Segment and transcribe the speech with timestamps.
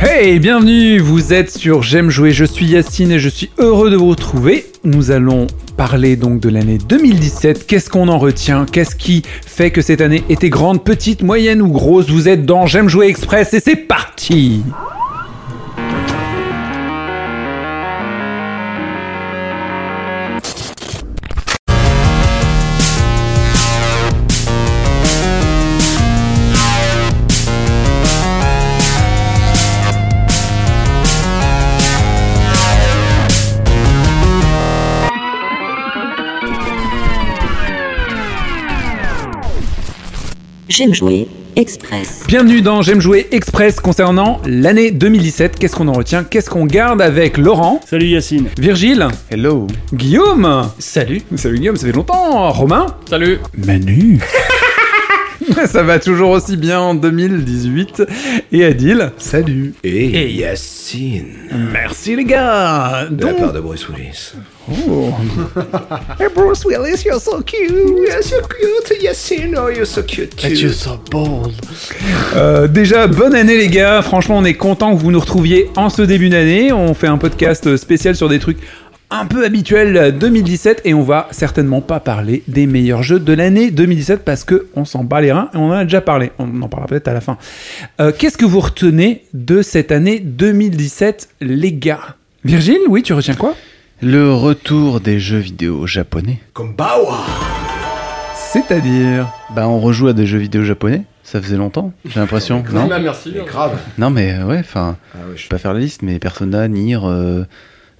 [0.00, 3.96] Hey, bienvenue, vous êtes sur J'aime jouer, je suis Yacine et je suis heureux de
[3.96, 4.64] vous retrouver.
[4.84, 9.82] Nous allons parler donc de l'année 2017, qu'est-ce qu'on en retient, qu'est-ce qui fait que
[9.82, 13.60] cette année était grande, petite, moyenne ou grosse, vous êtes dans J'aime jouer express et
[13.60, 14.62] c'est parti
[40.78, 42.22] J'aime jouer Express.
[42.28, 47.02] Bienvenue dans J'aime jouer express concernant l'année 2017, qu'est-ce qu'on en retient, qu'est-ce qu'on garde
[47.02, 48.46] avec Laurent, Salut Yacine.
[48.56, 49.66] Virgile, Hello.
[49.92, 51.22] Guillaume, Salut.
[51.34, 53.38] salut Guillaume, ça fait longtemps, Romain, Salut.
[53.66, 54.20] Manu.
[55.66, 58.04] Ça va toujours aussi bien en 2018.
[58.52, 59.10] Et Adil?
[59.18, 59.74] Salut.
[59.82, 61.34] Et Yacine,
[61.72, 63.08] Merci les gars.
[63.10, 64.34] de la part de Bruce Willis.
[64.70, 65.14] Oh.
[66.20, 67.70] hey Bruce Willis, you're so cute.
[67.70, 70.44] You're so cute, Yacine, oh you're so cute.
[70.44, 71.54] And you're so bold.
[72.36, 74.02] Euh, déjà, bonne année les gars.
[74.02, 76.72] Franchement, on est content que vous nous retrouviez en ce début d'année.
[76.72, 78.58] On fait un podcast spécial sur des trucs
[79.10, 83.70] un peu habituels 2017 et on va certainement pas parler des meilleurs jeux de l'année
[83.70, 86.30] 2017 parce que on s'en bat les reins et on en a déjà parlé.
[86.38, 87.38] On en parlera peut-être à la fin.
[88.00, 92.16] Euh, Qu'est-ce que vous retenez de cette année 2017 les gars?
[92.44, 93.54] Virgile, oui, tu retiens quoi?
[94.00, 96.38] Le retour des jeux vidéo japonais.
[96.52, 97.18] Comme Bawa.
[98.34, 101.02] C'est-à-dire Bah, on rejoue à des jeux vidéo japonais.
[101.24, 102.62] Ça faisait longtemps, j'ai l'impression.
[102.72, 103.32] non merci.
[103.34, 103.76] Mais grave.
[103.98, 106.98] Non, mais ouais, enfin, Ah ouais, je vais pas faire la liste, mais Persona, Nier,
[107.02, 107.44] euh,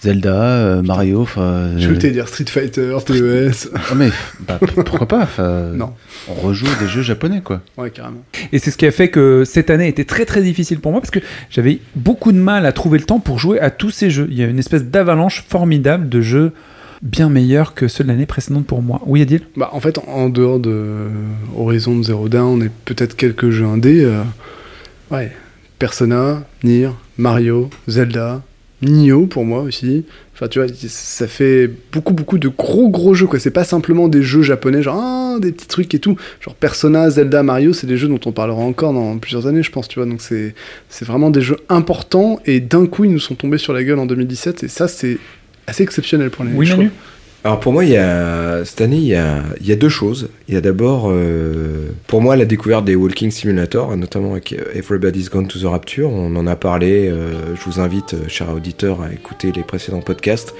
[0.01, 1.43] Zelda, euh, Mario, enfin.
[1.43, 3.69] euh, Je voulais dire Street Fighter, TES.
[3.75, 4.11] ah, mais
[4.47, 5.29] bah, pourquoi pas
[5.75, 5.93] Non.
[6.29, 7.63] On rejoue à des jeux japonais, quoi.
[7.77, 8.23] Ouais, carrément.
[8.53, 11.01] Et c'est ce qui a fait que cette année était très très difficile pour moi
[11.01, 14.11] parce que j'avais beaucoup de mal à trouver le temps pour jouer à tous ces
[14.11, 14.29] jeux.
[14.31, 16.53] Il y a une espèce d'avalanche formidable de jeux
[17.03, 19.01] bien meilleurs que ceux de l'année précédente pour moi.
[19.07, 19.43] Oui, Adil?
[19.57, 20.97] Bah, en fait, en dehors de
[21.57, 24.23] Horizon Zero Dawn et peut-être quelques jeux indés, euh,
[25.11, 25.33] ouais,
[25.79, 28.43] Persona, Nier, Mario, Zelda,
[28.83, 30.05] Nioh pour moi aussi.
[30.35, 33.41] Enfin, tu vois, ça fait beaucoup, beaucoup de gros, gros jeux, quoi.
[33.41, 36.17] C'est pas simplement des jeux japonais, genre, ah, des petits trucs et tout.
[36.41, 39.73] Genre, Persona, Zelda, Mario, c'est des jeux dont on parlera encore dans plusieurs années, je
[39.73, 40.09] pense, tu vois.
[40.09, 40.55] Donc, c'est
[40.89, 43.99] c'est vraiment des jeux importants et d'un coup, ils nous sont tombés sur la gueule
[43.99, 45.19] en 2017 et ça, c'est
[45.67, 46.91] assez exceptionnel pour les Oui, Manu
[47.45, 49.89] Alors pour moi, il y a, cette année, il y a, il y a deux
[49.89, 50.29] choses.
[50.49, 55.31] Il y a d'abord, euh, pour moi, la découverte des Walking Simulator, notamment avec Everybody's
[55.31, 56.11] Gone to the Rapture.
[56.11, 57.09] On en a parlé.
[57.09, 60.53] euh, je vous invite, euh, chers auditeurs, à écouter les précédents podcasts.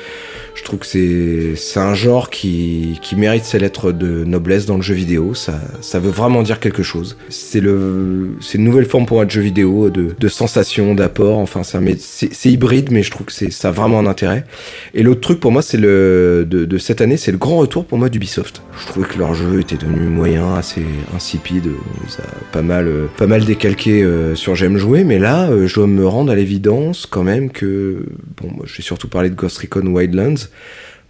[0.55, 4.77] Je trouve que c'est c'est un genre qui, qui mérite ses lettres de noblesse dans
[4.77, 5.35] le jeu vidéo.
[5.35, 7.17] Ça, ça veut vraiment dire quelque chose.
[7.29, 11.39] C'est le c'est une nouvelle forme pour moi de jeu vidéo, de, de sensation, d'apport.
[11.39, 14.07] Enfin, ça, mais c'est c'est hybride, mais je trouve que c'est ça a vraiment un
[14.07, 14.45] intérêt.
[14.95, 17.85] Et l'autre truc pour moi, c'est le de, de cette année, c'est le grand retour
[17.85, 18.63] pour moi d'Ubisoft.
[18.81, 20.83] Je trouvais que leur jeu était devenu moyen, assez
[21.17, 21.69] insipide.
[22.09, 25.67] Ça a pas mal, euh, pas mal décalqué euh, sur J'aime jouer, mais là, euh,
[25.67, 28.07] je dois me rendre à l'évidence quand même que
[28.41, 30.47] bon, moi, je vais surtout parler de Ghost Recon Wildlands.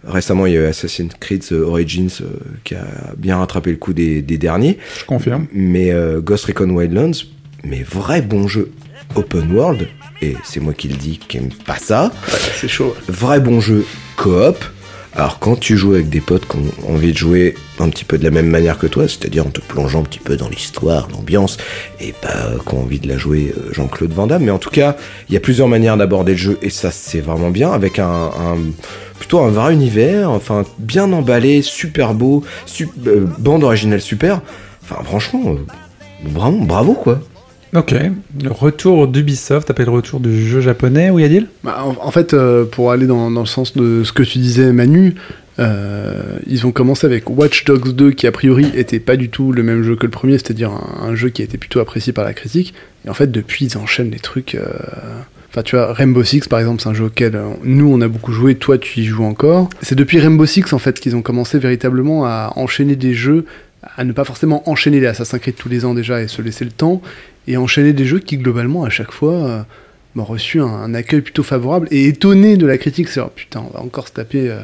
[0.07, 2.25] Récemment, il y a eu Assassin's Creed Origins euh,
[2.63, 2.85] qui a
[3.17, 4.77] bien rattrapé le coup des, des derniers.
[4.97, 5.45] Je confirme.
[5.51, 7.25] Mais euh, Ghost Recon Wildlands,
[7.65, 8.71] mais vrai bon jeu
[9.15, 9.87] open world,
[10.21, 12.11] et c'est moi qui le dis qui aime pas ça,
[12.55, 12.95] C'est chaud.
[13.07, 14.63] vrai bon jeu coop.
[15.15, 18.17] Alors quand tu joues avec des potes qui ont envie de jouer un petit peu
[18.17, 21.07] de la même manière que toi, c'est-à-dire en te plongeant un petit peu dans l'histoire,
[21.11, 21.57] l'ambiance,
[21.99, 24.59] et pas euh, qui ont envie de la jouer euh, Jean-Claude Van Damme, mais en
[24.59, 24.95] tout cas,
[25.27, 28.31] il y a plusieurs manières d'aborder le jeu, et ça c'est vraiment bien, avec un,
[29.17, 32.43] plutôt un vrai univers, enfin bien emballé, super beau,
[33.07, 34.41] euh, bande originale super,
[34.83, 35.55] enfin franchement,
[36.23, 37.19] vraiment bravo quoi.
[37.75, 37.93] Ok.
[38.43, 41.09] Le retour d'Ubisoft, appelle le retour du jeu japonais.
[41.09, 44.39] Oui, Adil Bah, en, fait, euh, pour aller dans, le sens de ce que tu
[44.39, 45.15] disais, Manu,
[45.59, 49.51] euh, ils ont commencé avec Watch Dogs 2, qui a priori était pas du tout
[49.51, 50.71] le même jeu que le premier, c'est-à-dire
[51.01, 52.73] un, jeu qui a été plutôt apprécié par la critique.
[53.05, 54.55] Et en fait, depuis, ils enchaînent des trucs.
[54.55, 54.65] euh,
[55.51, 58.31] Enfin, tu vois, Rainbow Six, par exemple, c'est un jeu auquel nous, on a beaucoup
[58.31, 59.67] joué, toi, tu y joues encore.
[59.81, 63.45] C'est depuis Rainbow Six, en fait, qu'ils ont commencé véritablement à enchaîner des jeux,
[63.83, 66.65] à ne pas forcément enchaîner les Assassin's Creed tous les ans déjà et se laisser
[66.65, 67.01] le temps,
[67.47, 69.61] et enchaîner des jeux qui, globalement, à chaque fois, euh,
[70.15, 73.07] m'ont reçu un, un accueil plutôt favorable et étonné de la critique.
[73.09, 74.59] C'est genre, putain, on va encore se taper euh,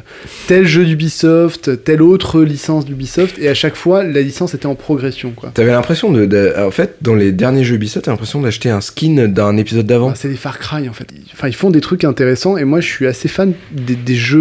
[0.48, 4.74] tel jeu d'Ubisoft, telle autre licence d'Ubisoft, et à chaque fois, la licence était en
[4.74, 5.50] progression, quoi.
[5.54, 8.80] T'avais l'impression de, de- en fait, dans les derniers jeux Ubisoft, t'as l'impression d'acheter un
[8.80, 10.10] skin d'un épisode d'avant.
[10.10, 11.06] Ah, c'est des Far Cry en fait.
[11.32, 14.40] Enfin, ils font des trucs intéressants et moi je suis assez fan des, des jeux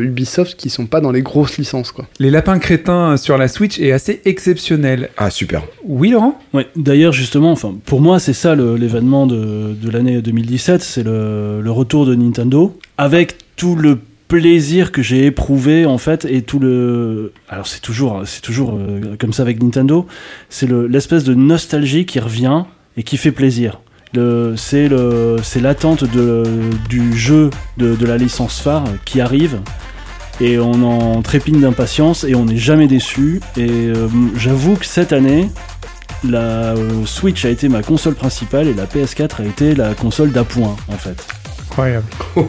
[0.00, 2.06] euh, Ubisoft qui sont pas dans les grosses licences quoi.
[2.18, 5.08] Les lapins crétins sur la Switch est assez exceptionnel.
[5.16, 5.62] Ah super.
[5.84, 6.38] Oui, Laurent?
[6.52, 10.33] Ouais, d'ailleurs, justement, enfin, pour moi, c'est ça le- l'événement de, de l'année 2017.
[10.34, 13.98] 2017, c'est le, retour de Nintendo avec tout le
[14.28, 19.16] plaisir que j'ai éprouvé en fait et tout le alors c'est toujours c'est toujours euh,
[19.18, 20.06] comme ça avec Nintendo
[20.48, 22.64] c'est le- l'espèce de nostalgie qui revient
[22.96, 23.80] et qui fait plaisir.
[24.56, 24.88] C'est
[25.60, 29.58] l'attente du jeu de, de la licence phare qui arrive
[30.40, 33.40] et on en trépigne d'impatience et on n'est jamais déçu.
[33.56, 35.48] Et euh, j'avoue que cette année
[36.28, 40.32] la euh, Switch a été ma console principale et la PS4 a été la console
[40.32, 41.24] d'appoint en fait
[41.70, 42.06] Incroyable.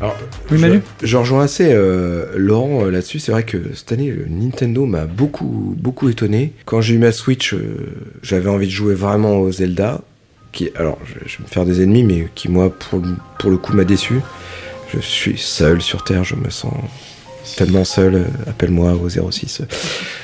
[0.00, 0.16] Alors,
[0.50, 3.18] Oui, je- Manu je, rejoins assez euh, Laurent euh, là-dessus.
[3.18, 6.52] C'est vrai que cette année, le Nintendo m'a beaucoup, beaucoup étonné.
[6.64, 10.00] Quand j'ai eu ma Switch, euh, j'avais envie de jouer vraiment au Zelda.
[10.52, 12.72] Qui, alors, je, je vais me faire des ennemis, mais qui, moi,
[13.38, 14.20] pour le coup, m'a déçu.
[14.92, 16.72] Je suis seul sur Terre, je me sens
[17.56, 18.14] tellement seul.
[18.14, 19.62] euh, Appelle-moi au 06.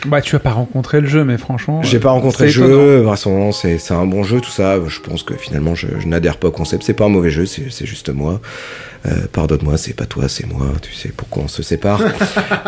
[0.07, 1.83] Bah, tu as pas rencontré le jeu, mais franchement.
[1.83, 4.77] J'ai pas rencontré le jeu, vraisemblablement c'est un bon jeu, tout ça.
[4.87, 6.83] Je pense que finalement je, je n'adhère pas au concept.
[6.85, 8.41] C'est pas un mauvais jeu, c'est juste moi.
[9.07, 10.67] Euh, Pardonne-moi, c'est pas toi, c'est moi.
[10.83, 12.01] Tu sais pourquoi on se sépare.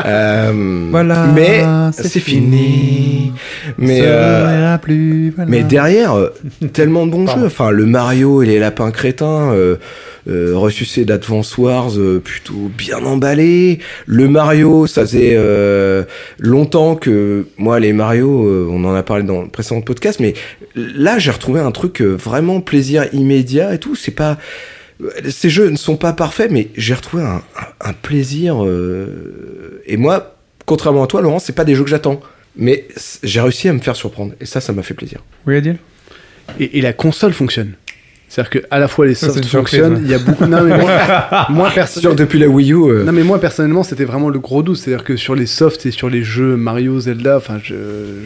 [0.07, 2.47] Euh, Voilà, mais c'est fini.
[2.57, 3.33] fini.
[3.79, 5.51] Mais Ça euh, ira plus, voilà.
[5.51, 6.15] mais derrière,
[6.73, 7.47] tellement de bons jeux.
[7.47, 9.53] Enfin, le Mario et les lapins crétins,
[10.29, 13.79] euh, ressuscité d'Advance Wars, euh, plutôt bien emballé.
[14.07, 16.05] Le Mario, ça faisait euh,
[16.39, 20.35] longtemps que moi, les Mario, euh, on en a parlé dans le précédent podcast, mais
[20.75, 23.95] là, j'ai retrouvé un truc euh, vraiment plaisir immédiat et tout.
[23.97, 24.39] C'est pas
[25.29, 28.65] ces jeux ne sont pas parfaits, mais j'ai retrouvé un, un- un plaisir.
[28.65, 30.35] euh, et moi,
[30.67, 32.21] contrairement à toi, Laurent, c'est pas des jeux que j'attends.
[32.57, 32.89] Mais
[33.23, 34.33] j'ai réussi à me faire surprendre.
[34.41, 35.21] Et ça, ça m'a fait plaisir.
[35.47, 35.77] Oui, Adil?
[36.59, 37.75] Et, et la console fonctionne.
[38.29, 40.01] C'est-à-dire que à la fois les softs surprise, fonctionnent, ouais.
[40.05, 40.45] il y a beaucoup.
[40.45, 40.91] Non, mais moi,
[41.49, 42.15] moi personnellement.
[42.15, 45.05] depuis la Wii U, euh, Non mais moi personnellement c'était vraiment le gros doute, c'est-à-dire
[45.05, 47.75] que sur les softs et sur les jeux Mario, Zelda, enfin je,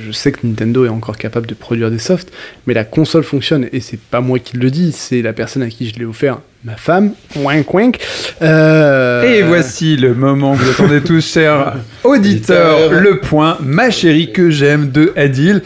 [0.05, 2.33] je sais que Nintendo est encore capable de produire des softs,
[2.67, 5.69] mais la console fonctionne et c'est pas moi qui le dis, c'est la personne à
[5.69, 7.99] qui je l'ai offert, ma femme, wink wink.
[8.43, 12.91] Euh, Et voici le moment que vous attendez tous, chers auditeurs.
[12.91, 15.63] Le point, ma chérie que j'aime de Adil.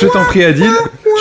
[0.00, 0.70] Je t'en prie, Adil,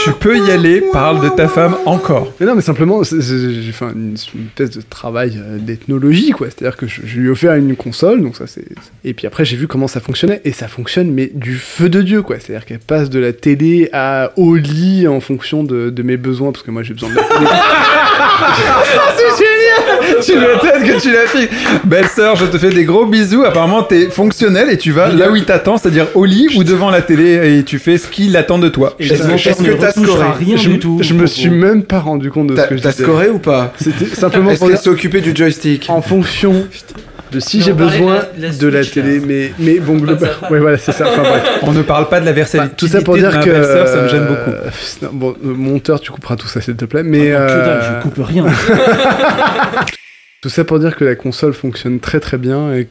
[0.04, 0.84] tu peux y aller.
[0.92, 2.32] Parle de ta femme encore.
[2.40, 6.48] Mais non, mais simplement, j'ai fait une, une espèce de travail euh, d'ethnologie, quoi.
[6.48, 8.66] C'est-à-dire que je, je lui ai offert une console, donc ça c'est.
[9.04, 12.02] Et puis après, j'ai vu comment ça fonctionnait, et ça fonctionne, mais du feu de
[12.02, 12.38] Dieu, quoi.
[12.40, 16.52] C'est-à-dire qu'elle passe de la télé à au lit en fonction de, de mes besoins,
[16.52, 17.46] parce que moi j'ai besoin de la télé.
[20.24, 21.50] Tu m'étonnes que tu l'as fait.
[21.86, 23.44] Belle sœur, je te fais des gros bisous.
[23.44, 26.90] Apparemment, t'es fonctionnel et tu vas là où il t'attend, c'est-à-dire au lit ou devant
[26.90, 28.96] la télé et tu fais ce qu'il attend de toi.
[29.00, 32.48] Est-ce que- t'as scoré rien je, du tout je me suis même pas rendu compte
[32.48, 33.74] de ce que je t'as scoré ou pas?
[33.82, 35.86] C'était simplement pour occupée du joystick?
[35.90, 36.68] En fonction
[37.32, 39.26] de si j'ai besoin de la- la de la Switch, télé, là.
[39.28, 40.30] mais, mais bon, Pas de global...
[40.30, 40.52] sa femme.
[40.52, 41.06] ouais, voilà, c'est ça.
[41.08, 41.44] Enfin, bref.
[41.64, 44.02] On ne parle pas de la versatilité Enfin, tout ça pour dire ma que ça
[44.02, 44.52] me gêne beaucoup.
[44.52, 44.70] euh,
[45.04, 47.04] non, bon, euh, monteur, tu couperas tout ça, s'il te plaît.
[47.04, 48.46] Mais Ah, non, que dalle, euh, je coupe rien
[50.42, 52.88] tout ça pour dire que la console fonctionne très très bien et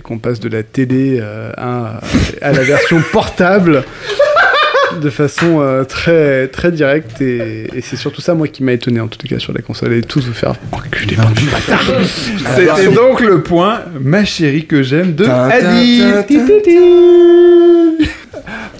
[0.00, 2.00] qu'on passe de la télé euh, à,
[2.42, 3.82] à la version portable
[5.00, 9.00] de façon euh, très très directe et, et c'est surtout ça moi qui m'a étonné
[9.00, 11.84] en tout cas sur la console et tous vous faire enculer par du bâtard.
[12.56, 15.48] C'était donc le point, ma chérie que j'aime de tin,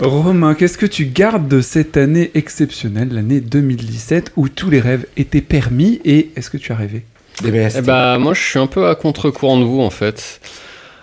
[0.01, 5.07] Romain, qu'est-ce que tu gardes de cette année exceptionnelle, l'année 2017, où tous les rêves
[5.17, 7.05] étaient permis et est-ce que tu as rêvé?
[7.45, 10.41] Eh bah, moi, je suis un peu à contre-courant de vous, en fait.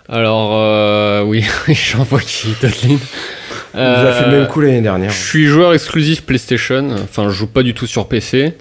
[0.09, 2.97] Alors, euh, oui, j'en vois qui, Totlin.
[3.73, 5.11] Fait le même coup l'année dernière.
[5.11, 8.53] Je suis joueur exclusif PlayStation, enfin je joue pas du tout sur PC.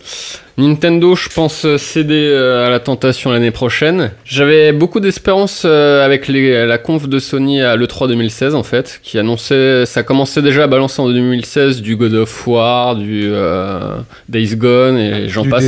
[0.58, 4.10] Nintendo, je pense euh, céder euh, à la tentation l'année prochaine.
[4.24, 8.98] J'avais beaucoup d'espérance euh, avec les- la conf de Sony à l'E3 2016 en fait,
[9.04, 13.98] qui annonçait, ça commençait déjà à balancer en 2016 du God of War, du euh,
[14.28, 15.62] Days Gone et j'en Du passe.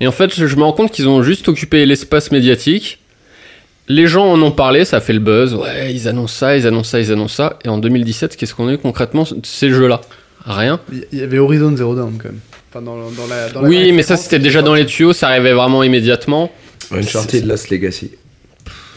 [0.00, 2.98] Et en fait, je, je me rends compte qu'ils ont juste occupé l'espace médiatique.
[3.88, 5.54] Les gens en ont parlé, ça a fait le buzz.
[5.54, 7.58] Ouais, ils annoncent ça, ils annoncent ça, ils annoncent ça.
[7.64, 10.00] Et en 2017, qu'est-ce qu'on a eu concrètement de ces jeux-là?
[10.44, 10.80] Rien.
[11.12, 12.40] Il y avait Horizon Zero Dawn quand même.
[12.70, 15.28] Enfin, dans, dans la, dans la Oui, mais ça c'était déjà dans les tuyaux, ça
[15.28, 16.50] arrivait vraiment immédiatement.
[16.92, 18.12] Uncharted Lost Legacy.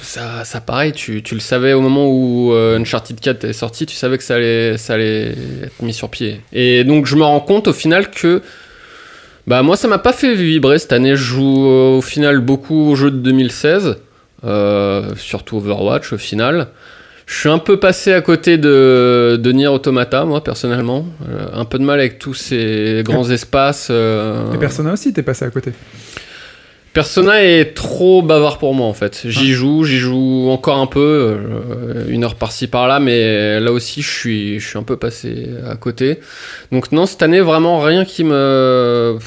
[0.02, 3.86] Ça, ça pareil, tu, tu le savais au moment où euh, Uncharted 4 est sorti,
[3.86, 6.42] tu savais que ça allait, ça allait être mis sur pied.
[6.52, 8.42] Et donc je me rends compte au final que
[9.46, 11.16] bah moi ça m'a pas fait vibrer cette année.
[11.16, 13.94] Je joue euh, au final beaucoup aux jeux de 2016, euh,
[14.44, 16.68] surtout Overwatch au final.
[17.30, 21.06] Je suis un peu passé à côté de, de Nier Automata, moi personnellement.
[21.30, 23.90] Euh, un peu de mal avec tous ces grands espaces.
[23.92, 25.72] euh, Et Persona aussi, t'es passé à côté.
[26.92, 29.22] Persona est trop bavard pour moi en fait.
[29.26, 34.02] J'y joue, j'y joue encore un peu, euh, une heure par-ci par-là, mais là aussi
[34.02, 36.20] je suis, je suis un peu passé à côté.
[36.72, 39.20] Donc non, cette année vraiment rien qui me,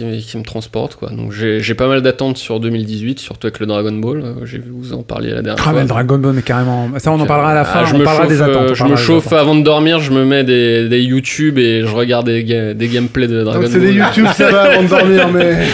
[0.00, 0.96] qui, qui me transporte.
[0.96, 1.10] Quoi.
[1.10, 4.22] Donc j'ai j'ai pas mal d'attentes sur 2018, surtout avec le Dragon Ball.
[4.24, 5.72] Euh, J'ai vu vous en parliez la dernière Ah, fois.
[5.74, 6.88] mais le Dragon Ball, mais carrément.
[6.98, 7.80] Ça, on en parlera à la fin.
[7.82, 8.56] Ah, je on me parlera chauffe, des attentes.
[8.56, 9.38] euh, on je me chauffe attentes.
[9.38, 12.88] avant de dormir, je me mets des, des YouTube et je regarde des, ga- des
[12.88, 13.88] gameplays de Dragon Donc c'est Ball.
[13.88, 15.56] des YouTube, ça va avant de dormir, mais.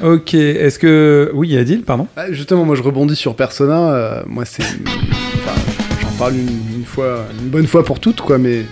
[0.00, 1.30] Ok, est-ce que.
[1.34, 2.06] Oui, Adil, pardon.
[2.16, 3.90] Ah, Justement, moi je rebondis sur Persona.
[3.92, 4.62] euh, moi c'est.
[4.62, 5.60] Enfin,
[6.00, 8.62] j'en parle une, une fois, une bonne fois pour toutes, quoi, mais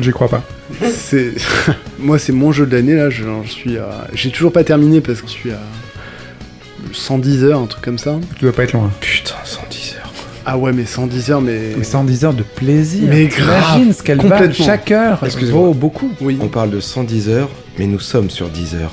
[0.00, 0.42] J'y crois pas.
[0.94, 1.32] C'est.
[1.98, 3.10] moi c'est mon jeu de l'année là.
[3.10, 4.08] Je, je suis à.
[4.14, 5.60] J'ai toujours pas terminé parce que je suis à
[6.92, 8.18] 110 heures, un truc comme ça.
[8.36, 8.90] Tu dois pas être loin.
[9.00, 10.12] Putain, 110 heures.
[10.44, 11.72] Ah ouais, mais 110 heures, mais.
[11.76, 13.08] Mais 110 heures de plaisir.
[13.08, 15.22] Mais grave, Imagine ce qu'elle va chaque heure.
[15.24, 15.66] Excusez-moi.
[15.66, 16.10] vaut beaucoup.
[16.20, 16.38] Oui.
[16.40, 18.92] On parle de 110 heures, mais nous sommes sur 10 heures.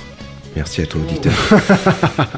[0.55, 1.33] Merci à toi, auditeur.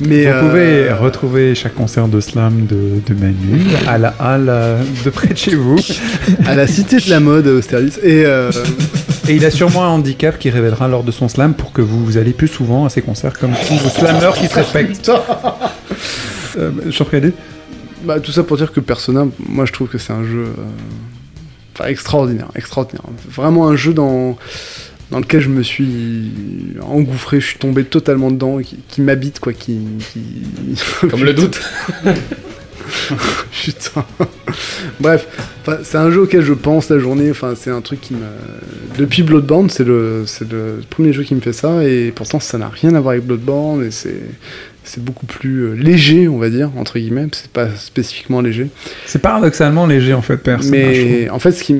[0.00, 4.48] Mais Vous euh, pouvez retrouver chaque concert de slam de, de Manu à la halle
[4.48, 5.76] euh, de près de chez vous.
[6.46, 7.98] à la cité de la mode à Austerlitz.
[8.02, 8.50] Et euh,
[9.28, 12.16] Et il a sûrement un handicap qui révélera lors de son slam pour que vous
[12.16, 15.10] allez plus souvent à ses concerts comme tous vos slammeurs qui se respectent.
[16.58, 17.06] Euh, J'en
[18.02, 20.46] bah, tout ça pour dire que Persona, moi je trouve que c'est un jeu.
[21.80, 23.04] euh, extraordinaire, extraordinaire.
[23.30, 24.36] Vraiment un jeu dans.
[25.10, 26.30] Dans lequel je me suis
[26.82, 29.78] engouffré, je suis tombé totalement dedans, qui, qui m'habite, quoi, qui...
[30.12, 31.60] qui- Comme le doute.
[33.52, 34.04] Putain.
[35.00, 35.26] Bref,
[35.84, 37.30] c'est un jeu auquel je pense la journée.
[37.30, 38.20] Enfin, c'est un truc qui me.
[38.98, 41.84] Depuis Bloodborne, c'est le, c'est le premier jeu qui me fait ça.
[41.84, 43.84] Et pourtant, ça n'a rien à voir avec Bloodborne.
[43.84, 44.20] Et c'est,
[44.90, 47.26] c'est beaucoup plus euh, léger, on va dire, entre guillemets.
[47.32, 48.68] C'est pas spécifiquement léger.
[49.06, 50.70] C'est paradoxalement léger en fait, personne.
[50.72, 51.76] Mais en fait, ce qui,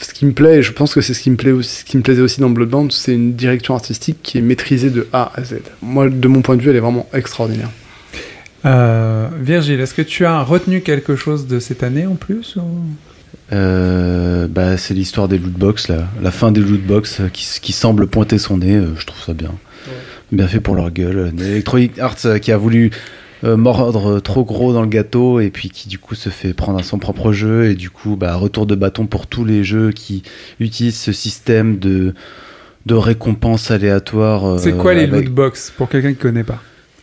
[0.00, 1.84] ce qui me plaît, et je pense que c'est ce qui me plaît aussi, ce
[1.84, 5.32] qui me plaisait aussi dans Bloodborne, c'est une direction artistique qui est maîtrisée de A
[5.34, 5.54] à Z.
[5.82, 7.70] Moi, de mon point de vue, elle est vraiment extraordinaire.
[8.66, 12.62] Euh, Virgile, est-ce que tu as retenu quelque chose de cette année en plus ou-
[13.52, 16.08] Euh, bah, c'est l'histoire des lootbox, là.
[16.22, 18.74] la fin des lootbox euh, qui, qui semble pointer son nez.
[18.76, 19.50] euh, je trouve ça bien.
[20.32, 21.32] Bien fait pour leur gueule.
[21.38, 22.90] Electronic Arts euh, qui a voulu
[23.44, 26.78] euh, mordre trop gros dans le gâteau et puis qui du coup se fait prendre
[26.78, 29.92] à son propre jeu et du coup bah, retour de bâton pour tous les jeux
[29.92, 30.22] qui
[30.60, 32.14] utilisent ce système de
[32.86, 34.44] de récompenses aléatoires.
[34.46, 36.60] euh, C'est quoi les avec- loot box pour quelqu'un qui connaît pas?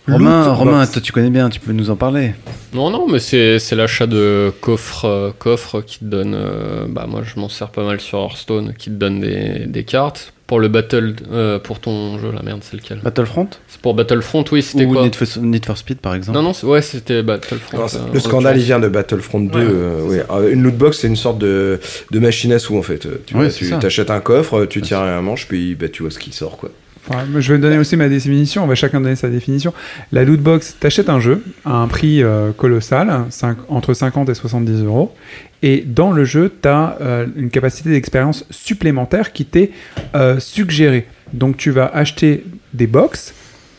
[0.07, 2.33] Romain, Romain, toi tu connais bien, tu peux nous en parler.
[2.73, 6.33] Non, non, mais c'est l'achat de coffres, euh, coffres qui te donnent.
[6.35, 9.83] euh, bah, moi, je m'en sers pas mal sur Hearthstone, qui te donne des, des
[9.83, 10.33] cartes.
[10.51, 14.43] Pour le battle, euh, pour ton jeu, la merde, c'est lequel Battlefront C'est pour Battlefront,
[14.51, 16.81] oui, c'était ou quoi Need for, Need for Speed par exemple Non, non, c'est- ouais,
[16.81, 17.79] c'était Battlefront.
[17.79, 19.57] Euh, le scandale, il vient de Battlefront 2.
[19.57, 19.65] Ouais.
[19.65, 20.23] euh, ouais.
[20.29, 21.79] Euh, Une lootbox, c'est une sorte de,
[22.11, 23.07] de machine à sous, en fait.
[23.25, 23.77] Tu, Ouais, vois, tu ça.
[23.81, 26.69] achètes un coffre, tu tires un manche, puis bah, tu vois ce qui sort, quoi.
[27.09, 29.73] Je vais donner aussi ma définition, on va chacun donner sa définition.
[30.11, 33.25] La loot box, t'achètes un jeu à un prix euh, colossal,
[33.69, 35.15] entre 50 et 70 euros,
[35.63, 39.71] et dans le jeu, t'as euh, une capacité d'expérience supplémentaire qui t'est
[40.15, 41.07] euh, suggérée.
[41.33, 43.33] Donc tu vas acheter des box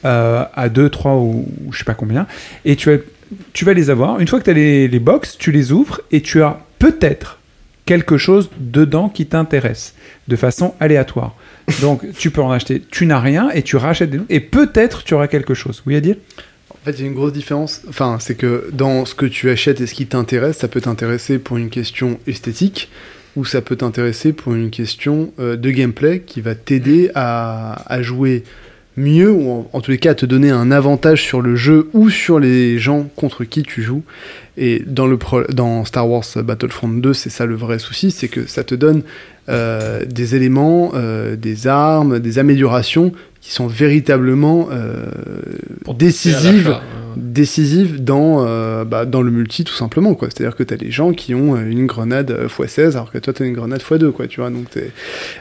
[0.05, 2.27] à 2, 3 ou, ou je sais pas combien,
[2.65, 3.01] et tu vas,
[3.53, 4.19] tu vas les avoir.
[4.19, 7.39] Une fois que tu as les, les box, tu les ouvres et tu as peut-être
[7.85, 9.95] quelque chose dedans qui t'intéresse
[10.27, 11.37] de façon aléatoire.
[11.81, 15.15] Donc tu peux en acheter, tu n'as rien et tu rachètes des et peut-être tu
[15.15, 15.83] auras quelque chose.
[15.87, 16.17] Oui à dire
[16.71, 17.83] En fait, il y a une grosse différence.
[17.89, 21.39] Enfin, c'est que dans ce que tu achètes et ce qui t'intéresse, ça peut t'intéresser
[21.39, 22.89] pour une question esthétique
[23.37, 28.03] ou ça peut t'intéresser pour une question euh, de gameplay qui va t'aider à, à
[28.03, 28.43] jouer
[28.99, 31.89] mieux ou en, en tous les cas à te donner un avantage sur le jeu
[31.95, 34.03] ou sur les gens contre qui tu joues.
[34.59, 38.29] Et dans, le pro- dans Star Wars Battlefront 2, c'est ça le vrai souci, c'est
[38.29, 39.03] que ça te donne
[39.49, 45.07] euh, des éléments, euh, des armes, des améliorations qui sont véritablement euh,
[45.95, 47.02] décisives euh.
[47.17, 50.29] Décisive dans, euh, bah, dans le multi tout simplement quoi.
[50.29, 53.19] C'est-à-dire que tu as des gens qui ont euh, une grenade euh, x16 alors que
[53.19, 54.51] toi tu as une grenade x2 quoi, tu vois.
[54.51, 54.67] Donc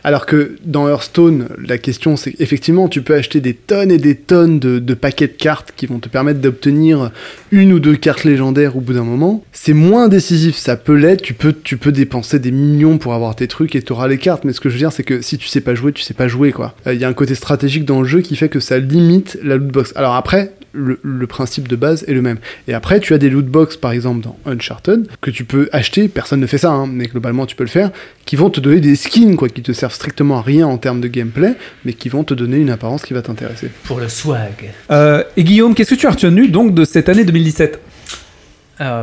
[0.04, 4.16] alors que dans Hearthstone, la question c'est effectivement tu peux acheter des tonnes et des
[4.16, 7.12] tonnes de, paquets de cartes qui vont te permettre d'obtenir
[7.52, 9.44] une ou deux cartes légendaires au bout d'un moment.
[9.52, 13.36] C'est moins décisif, ça peut l'être, tu peux tu peux dépenser des millions pour avoir
[13.36, 15.22] tes trucs et tu auras les cartes, mais ce que je veux dire c'est que
[15.22, 16.76] si tu sais pas jouer, tu sais pas jouer quoi.
[16.86, 19.56] Il y a un côté stratégique dans le jeu qui fait que ça limite la
[19.58, 19.94] loot box.
[19.96, 22.38] Alors après, le principe de base est le même.
[22.68, 26.08] Et après, tu as des loot box, par exemple, dans Uncharted, que tu peux acheter,
[26.08, 27.92] personne ne fait ça, hein, mais globalement tu peux le faire,
[28.26, 31.02] qui vont te donner des skins, quoi, qui te servent strictement à rien en termes
[31.02, 31.54] de gameplay,
[31.86, 33.70] mais qui vont te donner une apparence qui va t'intéresser.
[33.84, 34.72] Pour le swag.
[34.92, 37.80] Euh, Et Guillaume, qu'est-ce que tu as retenu donc de cette année 2017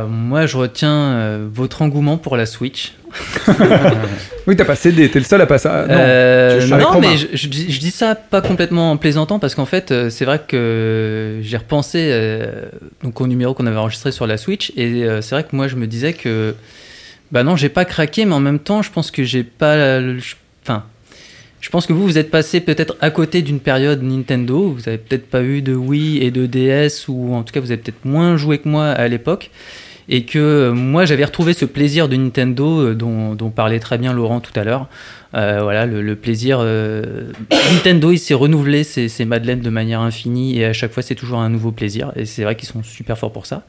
[0.07, 2.93] Moi, je retiens euh, votre engouement pour la Switch.
[4.47, 5.85] Oui, t'as pas cédé, t'es le seul à pas ça.
[5.87, 5.93] Non.
[5.95, 9.67] Euh, non, mais je, je dis je dis ça pas complètement en plaisantant parce qu'en
[9.67, 12.65] fait, euh, c'est vrai que j'ai repensé euh,
[13.03, 15.75] donc au numéro qu'on avait enregistré sur la Switch et c'est vrai que moi je
[15.75, 16.55] me disais que
[17.31, 19.99] bah non, j'ai pas craqué, mais en même temps, je pense que j'ai pas,
[20.63, 20.83] enfin,
[21.61, 24.71] Je pense que vous, vous êtes passé peut-être à côté d'une période Nintendo.
[24.71, 27.71] Vous avez peut-être pas eu de Wii et de DS, ou en tout cas, vous
[27.71, 29.51] avez peut-être moins joué que moi à l'époque.
[30.11, 34.11] Et que euh, moi, j'avais retrouvé ce plaisir de Nintendo euh, dont, parlait très bien
[34.13, 34.87] Laurent tout à l'heure.
[35.35, 36.59] Euh, voilà, le, plaisir.
[37.73, 41.13] Nintendo, il s'est renouvelé ses, ses Madeleines de manière infinie et à chaque fois, c'est
[41.13, 42.11] toujours un nouveau plaisir.
[42.15, 43.63] Et c'est vrai qu'ils sont super forts pour ça.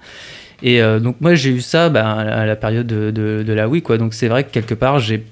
[0.62, 3.80] Et donc, moi, j'ai eu ça bah, à la- période de, de- de la Wii,
[3.82, 3.96] quoi.
[3.98, 5.24] Donc, c'est vrai que quelque part, j'ai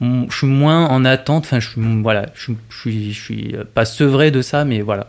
[0.00, 1.44] je suis moins en attente.
[1.44, 4.64] Enfin, je suis voilà, je, suis- je suis, je suis euh, pas sevré de ça,
[4.64, 5.06] mais voilà,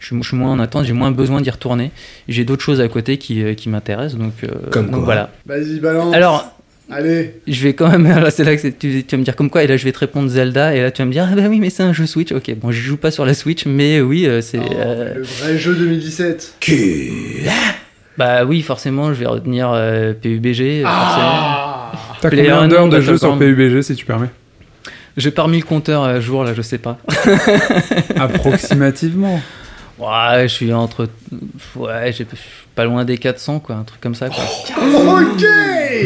[0.00, 0.84] je suis, je suis moins en attente.
[0.84, 1.90] J'ai moins besoin d'y retourner.
[2.28, 5.30] J'ai d'autres choses à côté qui, euh, qui m'intéressent, donc, euh, Comme donc quoi voilà.
[5.46, 6.14] Vas-y, balance.
[6.14, 6.52] Alors,
[6.90, 7.36] Allez.
[7.46, 8.02] je vais quand même.
[8.22, 9.92] Là, c'est là que tu, tu vas me dire comme quoi, et là, je vais
[9.92, 11.92] te répondre Zelda, et là, tu vas me dire, ah bah oui, mais c'est un
[11.92, 12.32] jeu Switch.
[12.32, 14.58] Ok, bon, je joue pas sur la Switch, mais oui, c'est.
[14.58, 16.56] Oh, euh, Le vrai jeu 2017.
[18.18, 20.82] bah oui, forcément, je vais retenir euh, PUBG.
[20.84, 21.71] Ah.
[22.22, 23.36] T'as combien d'heures de Unknown jeu sur.
[23.38, 24.30] PUBG si tu permets
[25.16, 26.96] J'ai pas remis le compteur à jour, là, je sais pas.
[28.16, 29.40] Approximativement.
[29.98, 31.08] Ouais, je suis entre.
[31.76, 34.42] Ouais, j'ai- je suis pas loin des 400, quoi, un truc comme ça, quoi.
[34.42, 35.44] Ok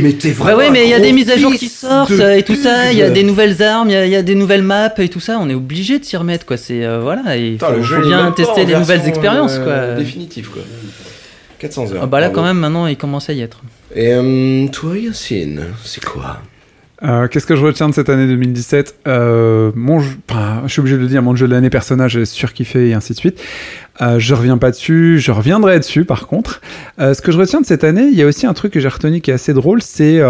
[0.03, 0.59] Mais t'es vraiment.
[0.59, 2.93] ouais, mais il y a des mises à jour qui sortent et tout ça.
[2.93, 4.93] Il y a des nouvelles armes, il y a- il y, a des nouvelles maps
[4.99, 5.39] et tout ça.
[5.41, 6.57] On est obligé de s'y remettre, quoi.
[6.57, 9.99] C'est euh, voilà, et il faut, faut bien tester les nouvelles expériences, euh, quoi.
[10.03, 10.63] Définitive, quoi.
[11.59, 12.01] 400 heures.
[12.03, 12.35] Ah bah là, bravo.
[12.43, 13.63] quand même, maintenant, il commence à y être.
[13.95, 16.41] Et euh, toi, Yacine, c'est quoi?
[17.03, 20.09] Euh, Qu'est-ce que je retiens de cette année 2017 euh, mon Je
[20.69, 23.19] suis obligé de le dire, mon jeu de l'année personnage, j'ai surkiffé et ainsi de
[23.19, 23.41] suite.
[24.01, 26.61] Euh, je reviens pas dessus, je reviendrai dessus par contre.
[26.99, 28.89] Ce que je retiens de cette année, il y a aussi un truc que j'ai
[28.89, 30.21] retenu qui est assez drôle, c'est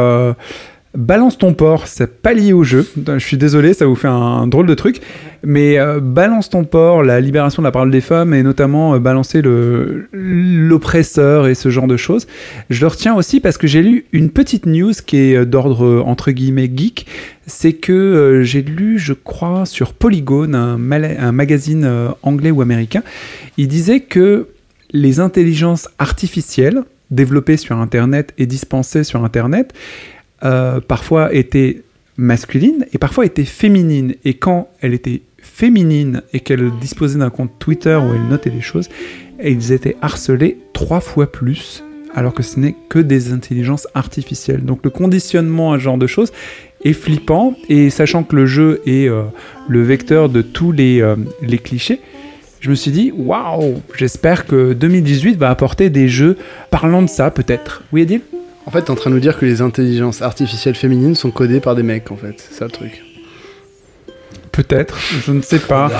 [0.97, 2.87] Balance ton port, c'est pas lié au jeu.
[3.07, 5.03] Je suis désolé, ça vous fait un, drôle de truc.
[5.45, 8.99] Mais euh, Balance ton port, la libération de la parole des femmes et notamment euh,
[8.99, 9.43] balancer
[10.13, 12.27] l'oppresseur et ce genre de choses.
[12.71, 16.03] Je le retiens aussi parce que j'ai lu une petite news qui est euh, d'ordre
[16.07, 17.07] entre guillemets geek.
[17.47, 21.89] C'est que j'ai lu, je crois, sur Polygon, un, magazine
[22.23, 23.03] anglais ou américain.
[23.57, 24.49] Il disait que
[24.93, 29.73] les intelligences artificielles développées sur Internet et dispensées sur Internet
[30.45, 31.83] euh, parfois étaient
[32.17, 34.15] masculines et parfois étaient féminines.
[34.25, 38.61] Et quand elle était féminine et qu'elle disposait d'un compte Twitter où elle notait des
[38.61, 38.89] choses,
[39.43, 44.65] ils étaient harcelés trois fois plus, alors que ce n'est que des intelligences artificielles.
[44.65, 46.33] Donc le conditionnement à ce genre de choses
[46.85, 49.23] est flippant, et sachant que le jeu est euh,
[49.69, 52.01] le vecteur de tous les, euh, les clichés,
[52.61, 56.37] je me suis dit, waouh, j'espère que 2018 va apporter des jeux
[56.71, 57.83] parlant de ça, peut-être.
[57.93, 58.23] Oui, Edil
[58.67, 61.61] En fait, t'es en train de nous dire que les intelligences artificielles féminines sont codées
[61.61, 62.35] par des mecs, en fait.
[62.51, 63.03] C'est ça le truc.
[64.51, 65.91] Peut-être, je ne sais pas.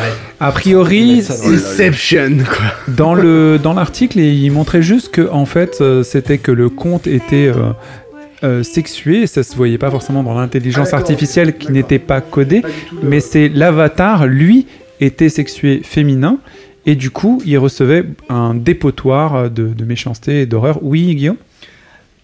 [0.41, 2.73] A priori, Inception, quoi.
[2.89, 7.07] dans le dans l'article, il montrait juste que en fait, euh, c'était que le compte
[7.07, 7.73] était euh,
[8.45, 11.73] euh, sexué, et ça se voyait pas forcément dans l'intelligence Ah, artificielle qui d'accord.
[11.73, 12.69] n'était pas codée, Pas
[13.03, 14.67] mais c'est l'avatar, lui,
[15.01, 16.39] était sexué féminin.
[16.87, 20.79] Et du coup, il recevait un dépotoir de, de méchanceté et d'horreur.
[20.83, 21.37] Oui, Guillaume?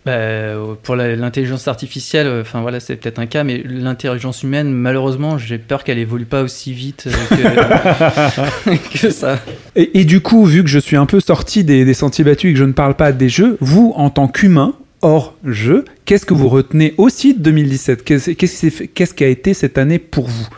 [0.05, 4.73] Bah, euh, pour l'intelligence artificielle, euh, enfin voilà, c'est peut-être un cas, mais l'intelligence humaine,
[4.73, 7.37] malheureusement, j'ai peur qu'elle évolue pas aussi vite euh,
[8.75, 9.39] que, que ça.
[9.77, 12.51] Et, et du coup, vu que je suis un peu sorti des, des sentiers battus
[12.51, 16.27] et que je ne parle pas des jeux, vous, en tant qu'humain, hors jeu, qu'est-ce
[16.27, 20.27] que vous retenez aussi de 2017 Qu'est-ce fait- qu'est-ce qui a été cette année pour
[20.27, 20.49] vous?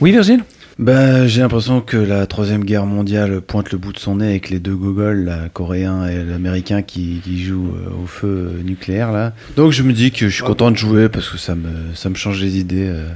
[0.00, 0.42] Oui, Virgile?
[0.78, 4.50] Bah, j'ai l'impression que la troisième guerre mondiale pointe le bout de son nez avec
[4.50, 9.12] les deux gogoles, là, coréen et l'américain, qui, qui jouent euh, au feu euh, nucléaire
[9.12, 9.32] là.
[9.56, 12.08] Donc je me dis que je suis content de jouer parce que ça me, ça
[12.10, 13.06] me change les idées euh,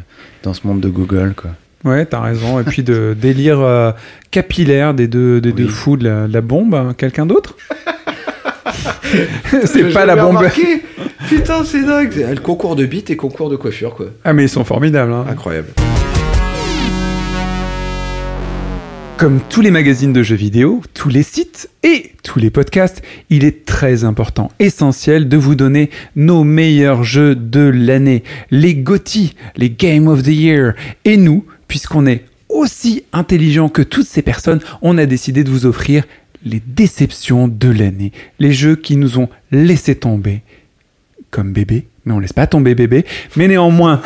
[0.44, 1.50] dans ce monde de gogoles quoi.
[1.84, 2.60] Ouais, t'as raison.
[2.60, 3.90] Et puis de délire euh,
[4.30, 6.74] capillaire des deux, des deux fous de la, de la bombe.
[6.76, 6.94] hein.
[6.96, 7.56] Quelqu'un d'autre?
[9.64, 10.36] C'est pas la bombe.
[10.36, 10.82] remarqué.
[11.28, 12.14] Putain, c'est dingue.
[12.14, 14.06] Le concours de beat et concours de coiffure, quoi.
[14.24, 15.12] Ah, mais ils sont formidables.
[15.12, 15.26] hein.
[15.28, 15.68] Incroyable.
[19.18, 23.44] Comme tous les magazines de jeux vidéo, tous les sites et tous les podcasts, il
[23.44, 29.70] est très important, essentiel de vous donner nos meilleurs jeux de l'année, les GOTY, les
[29.70, 30.74] Game of the Year.
[31.04, 35.66] Et nous, puisqu'on est aussi intelligent que toutes ces personnes, on a décidé de vous
[35.66, 36.04] offrir
[36.44, 40.42] les déceptions de l'année, les jeux qui nous ont laissé tomber
[41.33, 43.04] comme bébé, mais on laisse pas tomber bébé,
[43.36, 44.00] mais néanmoins,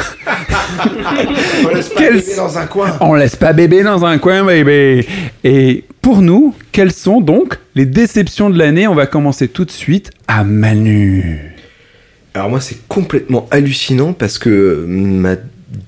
[1.65, 2.97] On laisse pas Quel- bébé dans un coin.
[3.01, 5.07] on laisse pas bébé dans un coin, bébé.
[5.45, 8.89] Et pour nous, quelles sont donc les déceptions de l'année?
[8.89, 11.55] On va commencer tout de suite à Manu.
[12.35, 15.37] Alors moi, c'est complètement hallucinant parce que ma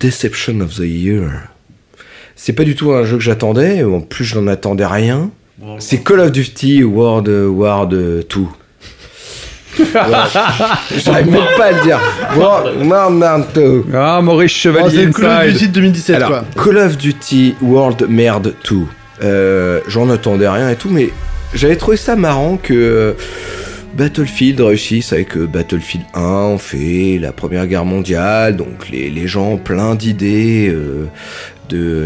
[0.00, 1.30] Deception of the Year,
[2.36, 3.82] c'est pas du tout un jeu que j'attendais.
[3.82, 5.30] En plus, je n'en attendais rien.
[5.78, 8.24] C'est Call of Duty World War 2.
[10.96, 12.00] J'arrive même pas à le dire.
[13.54, 13.84] 2.
[13.94, 15.52] Ah, Maurice Oh, c'est Chevalier le Call of.
[15.54, 16.44] Duty 2017 Alors, quoi.
[16.64, 18.76] Call of Duty World Merde 2.
[19.22, 21.10] Euh, J'en attendais rien et tout, mais
[21.54, 23.12] j'avais trouvé ça marrant que euh,
[23.96, 29.28] Battlefield réussisse avec euh, Battlefield 1, on fait la Première Guerre mondiale, donc les, les
[29.28, 31.06] gens pleins d'idées euh,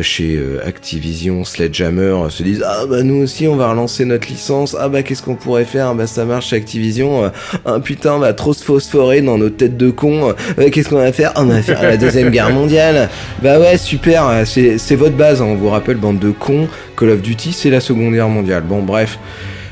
[0.03, 4.29] chez euh, Activision, Sledgehammer euh, se disent ah bah nous aussi on va relancer notre
[4.29, 7.31] licence, ah bah qu'est-ce qu'on pourrait faire, bah ça marche chez Activision,
[7.65, 10.97] ah putain on va trop se phosphorer dans nos têtes de cons, Euh, qu'est-ce qu'on
[10.97, 13.09] va faire, Ah, on va faire la deuxième guerre mondiale,
[13.43, 17.11] bah ouais super, c'est c'est votre base, hein, on vous rappelle bande de cons, Call
[17.11, 19.19] of Duty c'est la seconde guerre mondiale, bon bref,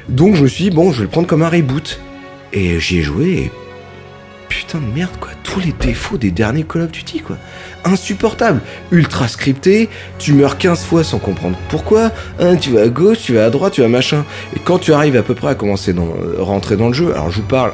[0.08, 2.00] donc je me suis dit bon je vais le prendre comme un reboot,
[2.52, 3.50] et j'y ai joué et
[4.48, 7.36] putain de merde quoi, tous les défauts des derniers Call of Duty quoi.
[7.84, 13.18] Insupportable, ultra scripté, tu meurs 15 fois sans comprendre pourquoi, hein, tu vas à gauche,
[13.22, 14.24] tu vas à droite, tu vas machin.
[14.54, 17.12] Et quand tu arrives à peu près à commencer dans, euh, rentrer dans le jeu,
[17.12, 17.72] alors je vous parle,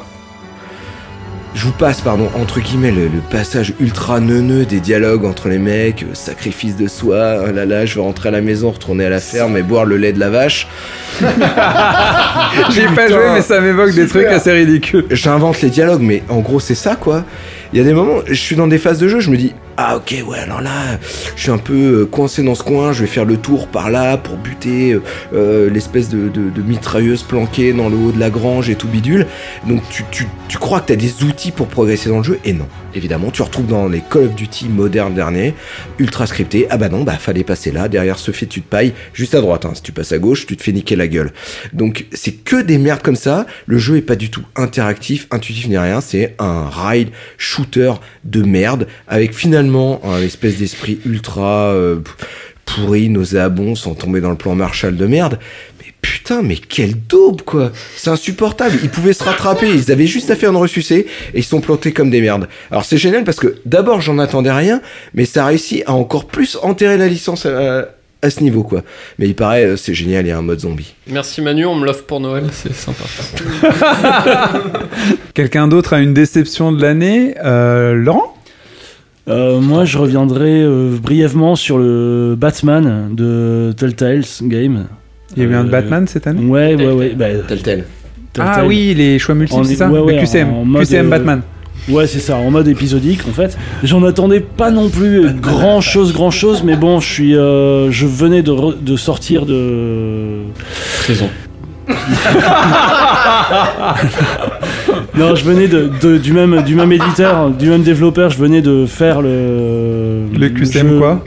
[1.55, 5.59] je vous passe, pardon, entre guillemets, le, le passage ultra neuneux des dialogues entre les
[5.59, 9.05] mecs, euh, sacrifice de soi, oh là là, je vais rentrer à la maison, retourner
[9.05, 10.67] à la ferme et boire le lait de la vache.
[12.71, 15.05] J'ai pas joué, mais ça m'évoque des trucs assez ridicules.
[15.11, 17.23] J'invente les dialogues, mais en gros, c'est ça, quoi.
[17.71, 19.53] Il y a des moments, je suis dans des phases de jeu, je me dis,
[19.75, 20.99] ah ok, ouais, alors là,
[21.35, 23.89] je suis un peu euh, coincé dans ce coin, je vais faire le tour par
[23.89, 25.01] là pour buter euh,
[25.33, 29.25] euh, l'espèce de, de, mitrailleuse planquée dans le haut de la grange et tout bidule.
[29.67, 32.53] Donc tu, tu, tu crois que t'as des outils pour progresser dans le jeu, et
[32.53, 32.67] non.
[32.95, 35.55] Évidemment, tu retrouves dans les Call of Duty modernes derniers,
[35.97, 39.33] ultra scriptés, ah bah non, bah fallait passer là, derrière ce fétu de paille, juste
[39.33, 39.71] à droite, hein.
[39.73, 41.33] si tu passes à gauche, tu te fais niquer la gueule.
[41.73, 45.67] Donc c'est que des merdes comme ça, le jeu est pas du tout interactif, intuitif
[45.67, 47.09] ni rien, c'est un ride
[47.39, 51.99] shooter de merde, avec finalement un espèce d'esprit ultra euh,
[52.65, 55.39] pourri, nauséabond, sans tomber dans le plan Marshall de merde.
[55.79, 60.29] Mais putain, mais quelle daube quoi C'est insupportable, ils pouvaient se rattraper, ils avaient juste
[60.31, 62.47] à faire une ressucée, et ils sont plantés comme des merdes.
[62.71, 64.81] Alors c'est génial parce que d'abord j'en attendais rien,
[65.13, 67.89] mais ça a réussi à encore plus enterrer la licence à,
[68.21, 68.83] à ce niveau quoi.
[69.19, 70.93] Mais il paraît, euh, c'est génial, il y a un mode zombie.
[71.07, 73.03] Merci Manu, on me l'offre pour Noël, c'est sympa.
[75.33, 78.32] Quelqu'un d'autre a une déception de l'année Euh, Laurent?
[79.29, 84.85] Euh, moi, je reviendrai euh, brièvement sur le Batman de Telltale Game.
[85.35, 87.13] Il y a eu un Euh, Batman cette année Ouais, ouais, ouais.
[87.17, 87.85] bah, Tel tel.
[87.85, 88.67] Ah Telltale.
[88.67, 91.09] oui, les choix multiples, En- c'est ça ouais, ouais, Le QCM, en mode, QCM euh,
[91.09, 91.41] Batman.
[91.89, 93.57] Ouais, c'est ça, en mode épisodique en fait.
[93.83, 98.05] J'en attendais pas non plus grand chose, grand chose, mais bon, je suis, euh, je
[98.07, 100.39] venais de, re- de sortir de.
[101.03, 101.27] Prison.
[105.17, 108.29] Non, je venais de, de- du même, du même éditeur, du même développeur.
[108.31, 110.25] Je venais de faire le.
[110.37, 111.23] Le QCM jeu- quoi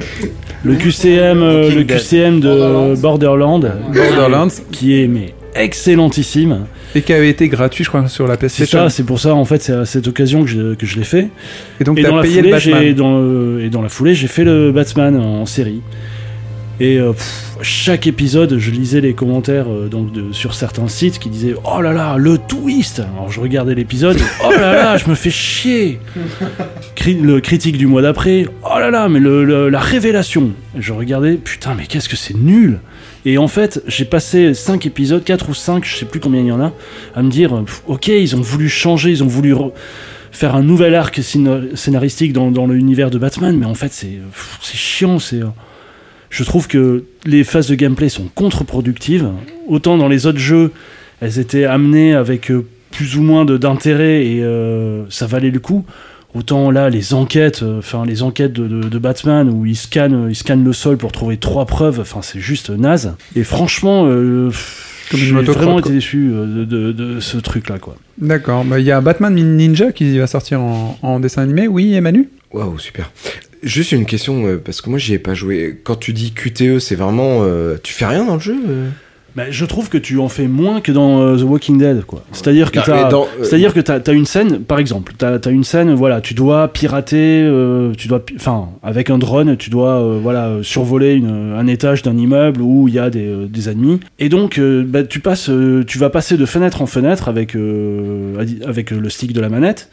[0.64, 1.85] Le QCM, euh, le.
[1.85, 3.61] QCM de Borderlands,
[3.92, 4.49] Borderlands.
[4.73, 6.66] qui est mais excellentissime.
[6.95, 8.79] Et qui avait été gratuit, je crois, sur la C'est PlayStation.
[8.85, 11.05] ça, c'est pour ça en fait, c'est à cette occasion que je, que je l'ai
[11.05, 11.29] fait.
[11.81, 12.95] Et donc et, dans t'as la payé le Batman.
[12.95, 15.83] dans le- et dans la foulée, j'ai fait le Batman en série.
[16.79, 17.12] Et euh,
[17.62, 21.93] chaque épisode, je lisais les commentaires euh, donc sur certains sites qui disaient Oh là
[21.95, 23.01] là, le twist!
[23.17, 25.99] Alors je regardais l'épisode, oh là là, je me fais chier!
[27.07, 30.51] Le critique du mois d'après, oh là là, mais le, la révélation!
[30.79, 32.81] Je regardais, putain, mais qu'est-ce que c'est nul!
[33.25, 36.47] Et en fait, j'ai passé 5 épisodes, 4 ou 5, je sais plus combien il
[36.49, 36.73] y en a,
[37.15, 39.73] à me dire Ok, ils ont voulu changer, ils ont voulu re-
[40.31, 44.19] faire un nouvel arc scénar- scénaristique dans, dans l'univers de Batman, mais en fait, c'est
[44.77, 45.41] chiant, c'est.
[46.31, 49.29] Je trouve que les phases de gameplay sont contre-productives.
[49.69, 50.73] Autant dans les autres jeux,
[51.21, 55.85] elles étaient amenées avec euh, plus ou moins d'intérêt et euh, ça valait le coup.
[56.35, 60.27] Autant là, les enquêtes, euh, enfin les enquêtes de, de- de Batman où il scanne,
[60.29, 63.15] il scanne le sol pour trouver trois preuves, enfin c'est juste naze.
[63.35, 64.51] Et franchement, euh,
[65.15, 67.97] j'ai vraiment été déçu de, de- de ce truc-là, quoi.
[68.19, 68.65] D'accord.
[68.65, 71.69] Bah, Il y a Batman Ninja qui va sortir en, en dessin animé.
[71.69, 73.11] Oui, Emmanuel Waouh, super.
[73.62, 75.79] Juste une question, euh, parce que moi j'y ai pas joué.
[75.83, 77.40] Quand tu dis QTE, c'est vraiment.
[77.42, 78.88] euh, tu fais rien dans le jeu euh
[79.35, 82.23] Bah, je trouve que tu en fais moins que dans euh, The Walking Dead, quoi.
[82.33, 85.62] C'est-à-dire que t'as- euh, C'est-à-dire que tu as, une scène, par exemple, tu as, une
[85.64, 90.57] scène, voilà, tu dois pirater, euh, tu dois, enfin, avec un drone, tu dois, voilà,
[90.62, 94.01] survoler une- un étage d'un immeuble où il y a des, des ennemis.
[94.19, 95.51] Et donc, bah, tu passes,
[95.87, 97.55] tu vas passer de fenêtre en fenêtre avec,
[98.66, 99.90] avec le stick de la manette.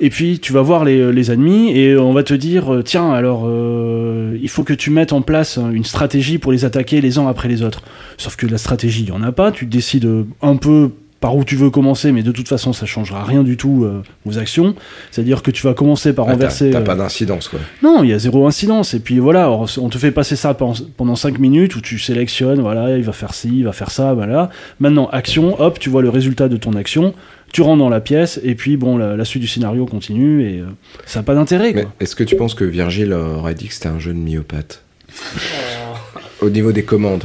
[0.00, 3.12] Et puis tu vas voir les, les ennemis et on va te dire euh, tiens
[3.12, 7.18] alors euh, il faut que tu mettes en place une stratégie pour les attaquer les
[7.18, 7.82] uns après les autres.
[8.16, 11.36] Sauf que la stratégie il y en a pas, tu décides euh, un peu par
[11.36, 14.38] où tu veux commencer, mais de toute façon, ça changera rien du tout euh, aux
[14.38, 14.74] actions.
[15.10, 16.70] C'est-à-dire que tu vas commencer par Ah, renverser.
[16.70, 17.60] T'as euh, pas d'incidence, quoi.
[17.82, 18.94] non, il y a zéro incidence.
[18.94, 22.60] Et puis voilà, on te fait passer ça pendant, pendant 5 minutes où tu sélectionnes,
[22.60, 24.48] voilà, il va faire ci, il va faire ça, voilà.
[24.80, 27.12] Maintenant, action, hop, tu vois le résultat de ton action,
[27.52, 30.60] tu rentres dans la pièce, et puis bon, la, la suite du scénario continue, et
[30.60, 30.66] euh,
[31.06, 33.88] ça n'a pas d'intérêt, Mais est-ce que tu penses que Virgile aurait dit que c'était
[33.88, 34.82] un jeu de myopathe
[36.40, 37.24] Au niveau des commandes.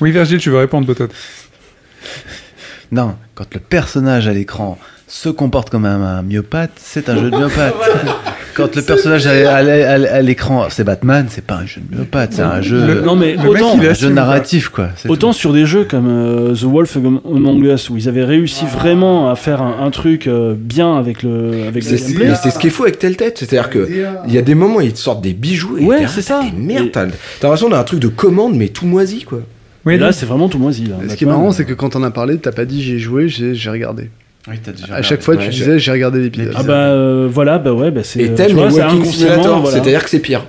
[0.00, 1.14] Oui, Virgile, tu veux répondre peut-être
[2.92, 7.30] Non, quand le personnage à l'écran se comporte comme un, un myopathe, c'est un jeu
[7.30, 7.74] de myopathe.
[8.58, 11.96] quand le personnage à, à- à- à l'écran, c'est Batman, c'est pas un jeu de
[11.96, 14.90] myopathe, c'est un jeu, Le- Non, mais le mec, autant, il un jeu narratif, quoi.
[15.08, 19.30] autant sur des jeux comme euh, The Wolf Among Us, où ils avaient réussi vraiment
[19.30, 22.28] à faire un, un truc euh, bien avec le, avec le gameplay.
[22.28, 23.88] mais c'est ce qui est fou avec telle tête, c'est-à-dire que
[24.26, 26.42] il y a des moments où ils te sortent des bijoux et Ouais, c'est ça.
[26.44, 27.06] Et- t'as
[27.42, 29.40] l'impression d'un truc de commande mais tout moisi quoi.
[29.86, 30.84] Oui, là, c'est vraiment tout moisi.
[30.84, 30.96] Là.
[31.08, 32.98] Ce qui est marrant, euh, c'est que quand on a parlé, t'as pas dit j'ai
[32.98, 34.10] joué, j'ai regardé.
[34.50, 36.52] Oui, t'as déjà À chaque fois, Ouais, tu disais j'ai regardé l'épisode.
[36.56, 38.20] Ah bah euh, voilà, bah ouais, bah c'est.
[38.20, 39.76] Et euh, t'aimes les Walking Simulator, voilà.
[39.76, 40.44] c'est-à-dire que c'est pire.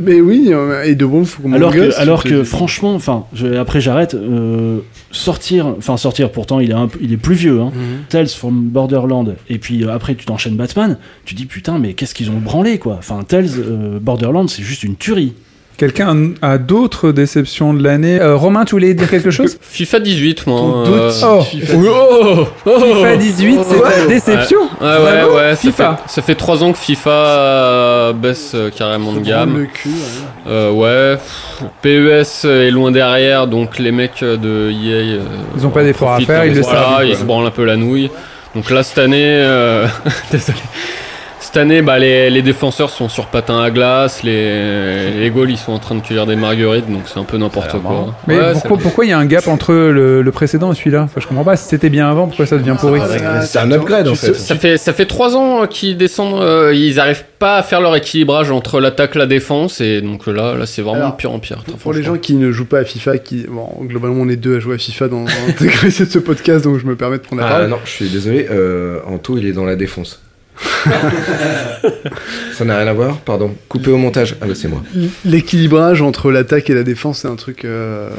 [0.00, 3.26] Mais oui, euh, et de Wolf Among Alors que, alors que franchement, enfin,
[3.60, 4.14] après j'arrête.
[4.14, 4.78] euh,
[5.10, 6.30] sortir, enfin sortir.
[6.32, 7.60] Pourtant, il est un, il est plus vieux.
[7.60, 7.70] Hein.
[7.74, 8.04] Mhm.
[8.08, 9.36] Tales from Borderland.
[9.50, 10.96] Et puis euh, après, tu t'enchaînes Batman.
[11.26, 12.96] Tu dis putain, mais qu'est-ce qu'ils ont branlé quoi.
[12.98, 15.34] Enfin, Tales, euh, Borderland, c'est juste une tuerie.
[15.78, 20.46] Quelqu'un a d'autres déceptions de l'année Euh, Romain, tu voulais dire quelque chose FIFA 18,
[20.48, 20.60] moi.
[20.60, 21.40] Euh, doute, Oh.
[21.42, 21.74] FIFA.
[21.78, 25.50] Oh, oh, FIFA 18, c'est ta déception Ouais, ouais, ouais.
[25.50, 26.00] Ça FIFA.
[26.04, 29.56] fait, ça fait 3 ans que FIFA euh, baisse euh, carrément de gamme.
[29.56, 30.48] le cul, ouais.
[30.48, 31.18] Euh, ouais.
[31.82, 34.94] PES est loin derrière, donc les mecs de EA.
[34.96, 35.20] euh,
[35.56, 37.64] Ils ont pas d'efforts à faire, ils le voilà, savent, Ils se branlent un peu
[37.64, 38.10] la nouille.
[38.56, 39.86] Donc là, cette année, euh,
[40.32, 40.58] désolé.
[41.58, 45.58] Cette année, bah, les, les défenseurs sont sur patin à glace, les, les goals ils
[45.58, 47.80] sont en train de cueillir des marguerites, donc c'est un peu n'importe quoi.
[47.80, 48.14] marrant.
[48.28, 51.20] Mais Ouais, pourquoi, il y a un gap entre le, le précédent et celui-là enfin,
[51.20, 51.56] Je comprends pas.
[51.56, 54.34] Si c'était bien avant, pourquoi ça devient pourri Ah, C'est un upgrade en fait.
[54.34, 57.96] Ça fait, ça fait trois ans qu'ils descendent, euh, ils arrivent pas à faire leur
[57.96, 61.32] équilibrage entre l'attaque et la défense, et donc là, là c'est vraiment Alors, de pire
[61.32, 61.64] en pire.
[61.82, 64.58] Pour les gens qui ne jouent pas à FIFA, qui bon, globalement on est deux
[64.58, 65.26] à jouer à FIFA dans, dans
[65.60, 67.70] de ce podcast, donc je me permets de prendre la Ah parole.
[67.70, 70.20] non, je suis désolé, euh, Anto il est dans la défense.
[72.52, 73.54] Ça n'a rien à voir, pardon.
[73.68, 74.36] Coupé au montage.
[74.40, 74.82] Ah bah c'est moi.
[75.24, 77.64] L'équilibrage entre l'attaque et la défense, c'est un truc.
[77.64, 78.10] euh,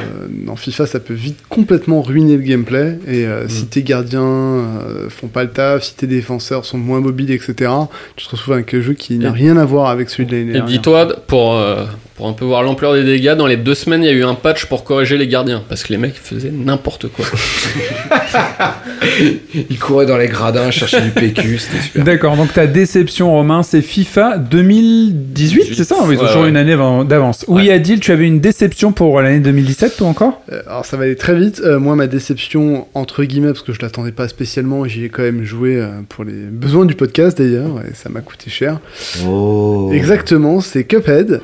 [0.45, 2.97] dans FIFA, ça peut vite complètement ruiner le gameplay.
[3.07, 7.01] Et euh, si tes gardiens euh, font pas le taf, si tes défenseurs sont moins
[7.01, 7.71] mobiles, etc.,
[8.15, 10.31] tu te retrouves avec un jeu qui n'a Et- rien à voir avec celui de
[10.31, 10.67] l'année Et dernière.
[10.69, 11.85] dis-toi, pour, euh,
[12.19, 14.25] pour un peu voir l'ampleur des dégâts, dans les deux semaines, il y a eu
[14.25, 17.23] un patch pour corriger les gardiens, parce que les mecs faisaient n'importe quoi.
[19.69, 22.03] Il courait dans les gradins, cherchait du PQ, c'était super.
[22.03, 26.49] D'accord, donc ta déception, Romain, c'est FIFA 2018, c'est ça Ils ont Ouais, toujours ouais.
[26.49, 27.45] une année d'avance.
[27.47, 27.71] Oui, Ouais.
[27.73, 30.41] Adil, tu avais une déception pour l'année 2017, toi encore?
[30.51, 31.61] Euh, alors ça va aller très vite.
[31.63, 35.23] Euh, moi, ma déception, entre guillemets, parce que je l'attendais pas spécialement, j'y ai quand
[35.23, 38.79] même joué euh, pour les besoins du podcast d'ailleurs, et ça m'a coûté cher.
[39.25, 39.89] Oh.
[39.93, 41.39] Exactement, c'est Cuphead.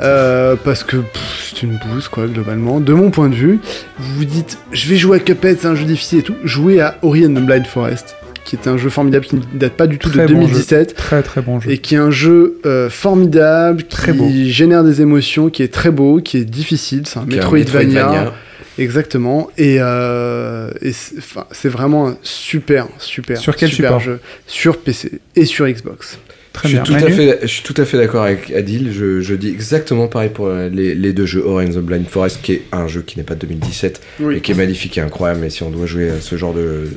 [0.00, 0.05] Euh,
[0.64, 0.96] parce que
[1.48, 2.80] c'est une bouse, quoi, globalement.
[2.80, 3.60] De mon point de vue,
[3.98, 6.36] vous vous dites, je vais jouer à Cuphead, c'est un jeu difficile et tout.
[6.44, 9.72] Jouez à Ori and the Blind Forest, qui est un jeu formidable qui ne date
[9.72, 10.94] pas du tout Très de bon 2017.
[10.94, 11.70] Très très bon jeu.
[11.70, 14.28] Et qui est un jeu euh, formidable, qui Très beau.
[14.46, 17.02] génère des émotions, qui est très beau, qui est difficile.
[17.06, 17.86] C'est un Metroidvania.
[18.06, 18.32] Metroidvania.
[18.78, 19.48] Exactement.
[19.56, 24.20] Et, euh, et c'est vraiment un super, super, Sur quel super support jeu.
[24.46, 26.18] Sur PC et sur Xbox.
[26.56, 26.84] Très je, bien.
[26.86, 28.90] suis tout à fait, je suis tout à fait d'accord avec Adil.
[28.90, 31.44] Je, je dis exactement pareil pour euh, les, les deux jeux.
[31.44, 34.00] Ori and the Blind Forest, qui est un jeu qui n'est pas de 2017
[34.32, 35.40] et qui est magnifique et incroyable.
[35.42, 36.88] Mais si on doit jouer à ce genre de,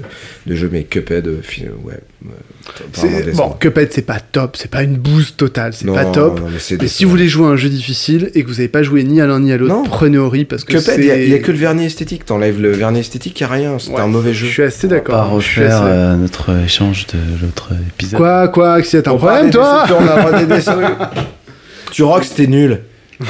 [0.46, 1.42] de jeu, mais Cuphead, euh,
[1.84, 2.00] ouais.
[2.26, 3.32] Euh.
[3.34, 6.40] Bon, Cuphead, c'est pas top, c'est pas une bouse totale, c'est pas top.
[6.42, 6.48] non,
[6.82, 9.04] mais si vous voulez jouer à un jeu difficile et que vous n'avez pas joué
[9.04, 11.52] ni à l'un ni à l'autre, prenez Ori parce que Cuphead, il y a- que
[11.52, 12.26] le vernis esthétique.
[12.26, 13.80] T'enlèves le vernis esthétique, il n'y a rien.
[13.80, 14.52] C'est Ouais, un mauvais Je jeu.
[14.52, 15.40] suis assez d'accord.
[15.40, 18.20] Je suis refaire assez- euh, notre échange de l'autre épisode.
[18.20, 21.92] Quoi, quoi, Axel, t'as un On problème, toi on.
[21.92, 22.82] Tu rock, c'était nul.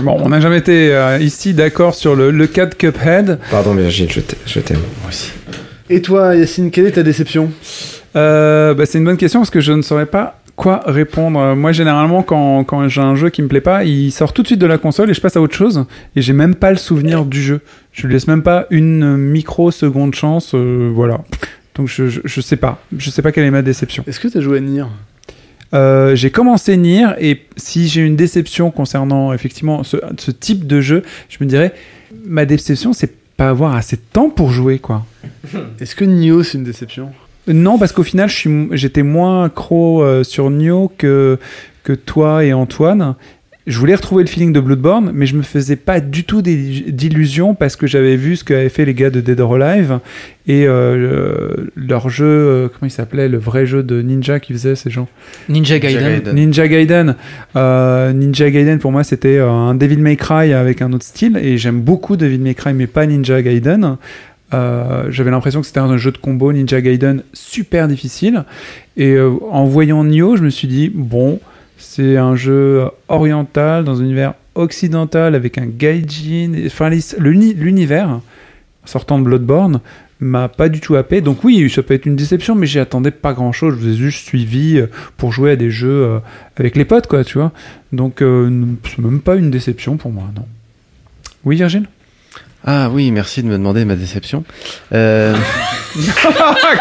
[0.00, 3.38] Bon, on n'a jamais été euh, ici d'accord sur le, le cas de Cuphead.
[3.50, 4.78] Pardon, Virgile, je je t'aime.
[5.00, 5.30] Moi aussi.
[5.90, 7.50] Et toi, Yacine, quelle est ta déception
[8.16, 11.54] Euh, bah, c'est une bonne question parce que je ne saurais pas quoi répondre.
[11.54, 14.48] Moi, généralement, quand, quand j'ai un jeu qui me plaît pas, il sort tout de
[14.48, 15.84] suite de la console et je passe à autre chose.
[16.16, 17.60] Et j'ai même pas le souvenir du jeu.
[17.92, 20.52] Je lui laisse même pas une micro-seconde chance.
[20.54, 21.20] euh, voilà.
[21.74, 22.82] Donc, je, je, je sais pas.
[22.96, 24.04] Je sais pas quelle est ma déception.
[24.06, 24.84] Est-ce que t'as joué à Nier?
[25.74, 30.80] Euh, j'ai commencé Nier et si j'ai une déception concernant effectivement ce, ce type de
[30.80, 31.74] jeu, je me dirais
[32.24, 35.06] ma déception c'est pas avoir assez de temps pour jouer quoi.
[35.80, 37.12] Est-ce que Nioh, c'est une déception?
[37.46, 41.38] Non parce qu'au final j'étais moins accro euh, sur Nioh que
[41.84, 43.14] que toi et Antoine.
[43.68, 47.54] Je voulais retrouver le feeling de Bloodborne, mais je me faisais pas du tout d'illusions
[47.54, 50.00] parce que j'avais vu ce qu'avaient fait les gars de Dead or Alive
[50.46, 54.74] et euh, leur jeu, euh, comment il s'appelait, le vrai jeu de ninja qu'ils faisaient
[54.74, 55.06] ces gens?
[55.50, 56.32] Ninja Gaiden.
[56.32, 57.14] Ninja Gaiden.
[57.56, 61.36] Euh, Ninja Gaiden pour moi c'était euh, un Devil May Cry avec un autre style
[61.36, 63.98] et j'aime beaucoup Devil May Cry mais pas Ninja Gaiden.
[64.54, 68.44] Euh, J'avais l'impression que c'était un jeu de combo Ninja Gaiden super difficile
[68.96, 71.38] et euh, en voyant Nioh je me suis dit bon
[71.78, 78.20] c'est un jeu oriental dans un univers occidental avec un gaijin enfin l'univers
[78.84, 79.80] sortant de Bloodborne
[80.20, 81.20] m'a pas du tout happé.
[81.20, 83.74] Donc oui, ça peut être une déception, mais j'y attendais pas grand chose.
[83.74, 84.86] Je vous ai juste suivi euh,
[85.16, 86.18] pour jouer à des jeux euh,
[86.56, 87.52] avec les potes, quoi, tu vois.
[87.92, 88.50] Donc euh,
[88.84, 90.46] c'est même pas une déception pour moi, non.
[91.44, 91.86] Oui, Virgile?
[92.66, 94.44] Ah oui, merci de me demander ma déception.
[94.92, 95.34] Euh,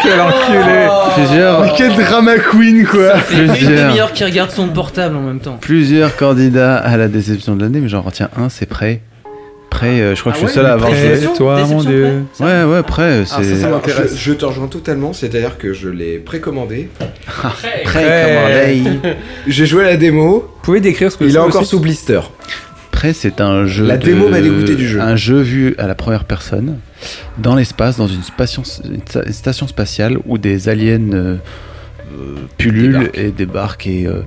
[0.01, 3.87] Quel enculé plusieurs, Mais quel drama queen, quoi C'est une Plusieurs.
[3.89, 5.57] demi-heure qui regarde son portable en même temps.
[5.61, 9.01] plusieurs candidats à la déception de l'année, mais j'en retiens un, c'est Prey.
[9.69, 10.89] Prey, euh, je crois que Ah je suis ouais, seul à avoir.
[10.91, 12.23] Déception, toi, mon dieu.
[12.39, 13.55] Ouais, ouais, Prey, Ah, ça, c'est...
[13.57, 14.15] ça m'intéresse.
[14.17, 16.89] je, je te rejoins totalement, c'est-à-dire que je l'ai précommandé.
[17.43, 17.49] On
[18.73, 18.99] dit
[19.47, 21.79] J'ai joué à la démo, Vous pouvez décrire ce que il est encore aussi sous
[21.79, 22.19] blister.
[23.13, 23.85] C'est un jeu.
[23.85, 24.99] La de- démo m'a dégoûté du jeu.
[25.01, 26.77] Un jeu vu à la première personne,
[27.37, 31.35] dans l'espace, dans une, station- une sta- une station spatiale où des aliens euh,
[32.13, 33.17] euh, pullulent Débarquent.
[33.17, 34.21] et débarquent et euh,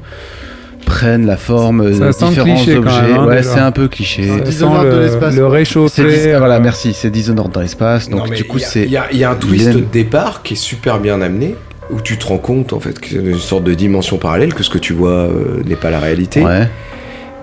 [0.86, 1.90] prennent la forme de
[2.28, 3.02] différents cliché objets.
[3.02, 4.22] même, hein, ouais, c'est un peu cliché.
[4.44, 6.02] Dishonored sent de le, l'espace, le réchauffé.
[6.04, 6.92] Dis- voilà, merci.
[6.94, 8.08] C'est Dishonored dans l'espace.
[8.08, 9.34] Donc Non, du coup, il y a- c'est Il y, a- il y a un
[9.36, 11.54] twist de départ qui est super bien amené,
[11.90, 14.62] où tu te rends compte en fait que c'est une sorte de dimension parallèle, que
[14.62, 16.42] ce que tu vois euh, n'est pas la réalité.
[16.42, 16.68] ouais.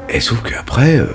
[0.09, 0.97] Et sauf qu'après.
[0.99, 1.07] euh,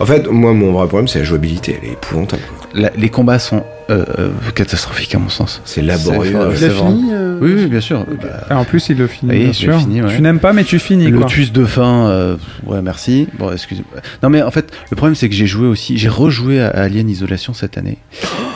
[0.00, 1.78] En fait, moi, mon vrai problème, c'est la jouabilité.
[1.82, 2.42] Elle est épouvantable.
[2.74, 5.62] La- les combats sont euh, euh, catastrophiques à mon sens.
[5.64, 6.32] C'est laborieux.
[6.56, 8.04] Il a fini euh, Oui, oui, bien sûr.
[8.20, 9.78] Bah, Ah, en plus, il le finit, Oui, bien sûr.
[9.78, 10.14] fini, ouais.
[10.14, 11.28] Tu n'aimes pas, mais tu finis, Le quoi.
[11.28, 13.28] twist de fin, euh, ouais, merci.
[13.38, 14.00] Bon, excusez-moi.
[14.22, 17.08] Non, mais en fait, le problème, c'est que j'ai joué aussi, j'ai rejoué à Alien
[17.08, 17.98] Isolation cette année,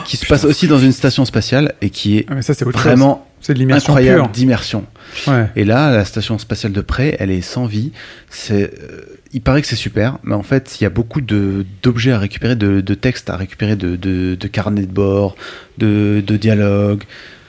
[0.05, 3.25] qui se passe aussi dans une station spatiale et qui est Ah, mais ça, vraiment
[3.39, 4.85] C'est de l'immersion incroyable d'immersion.
[5.27, 5.45] Ouais.
[5.55, 7.91] Et là, la station spatiale de près, elle est sans vie.
[8.29, 9.01] C'est, euh,
[9.33, 12.55] il paraît que c'est super, mais en fait, il y a beaucoup d'objets à récupérer,
[12.55, 15.35] de, de textes à récupérer, de, de, de carnets de bord,
[15.77, 17.03] de, de dialogues.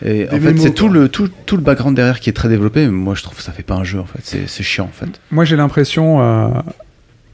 [0.04, 2.84] Et en fait, c'est tout le tout, tout le background derrière qui est très développé.
[2.86, 4.00] Mais moi, je trouve que ça fait pas un jeu.
[4.00, 4.84] En fait, c'est c'est chiant.
[4.84, 5.20] En fait.
[5.30, 6.48] Moi, j'ai l'impression, euh,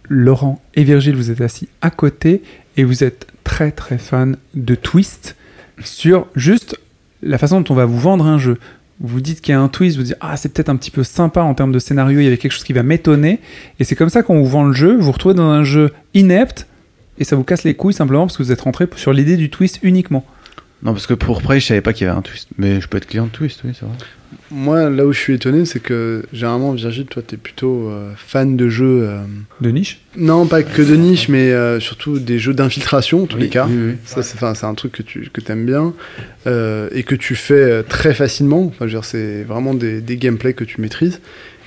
[0.09, 2.43] Laurent et Virgile, vous êtes assis à côté
[2.77, 5.37] et vous êtes très très fan de twist
[5.83, 6.79] sur juste
[7.23, 8.59] la façon dont on va vous vendre un jeu.
[9.01, 11.05] Vous dites qu'il y a un twist, vous dites ah c'est peut-être un petit peu
[11.05, 13.41] sympa en termes de scénario, il y avait quelque chose qui va m'étonner
[13.79, 14.97] et c'est comme ça qu'on vous vend le jeu.
[14.97, 16.67] Vous vous retrouvez dans un jeu inepte
[17.19, 19.51] et ça vous casse les couilles simplement parce que vous êtes rentré sur l'idée du
[19.51, 20.25] twist uniquement.
[20.83, 22.49] Non, parce que pour Prey, je savais pas qu'il y avait un twist.
[22.57, 23.95] Mais je peux être client de twist, oui, c'est vrai.
[24.51, 28.57] Moi, là où je suis étonné, c'est que généralement, Virgile, toi, t'es plutôt euh, fan
[28.57, 29.01] de jeux.
[29.09, 29.21] euh,
[29.61, 33.39] De niche Non, pas que de niche, mais euh, surtout des jeux d'infiltration, en tous
[33.39, 33.67] les cas.
[33.69, 33.93] Oui, oui.
[34.05, 35.95] Ça, c'est, enfin, c'est un truc que tu que aimes bien
[36.47, 38.65] euh, et que tu fais euh, très facilement.
[38.67, 41.21] Enfin, je veux dire, c'est vraiment des, des gameplays que tu maîtrises.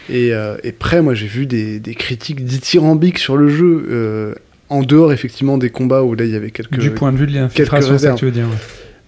[0.09, 4.35] Et, euh, et près, moi, j'ai vu des, des critiques dithyrambiques sur le jeu, euh,
[4.69, 6.77] en dehors, effectivement, des combats où là, il y avait quelques.
[6.79, 8.15] du point de vue de l'infiltration, c'est réserves.
[8.15, 8.45] que tu veux dire.
[8.45, 8.55] ouais.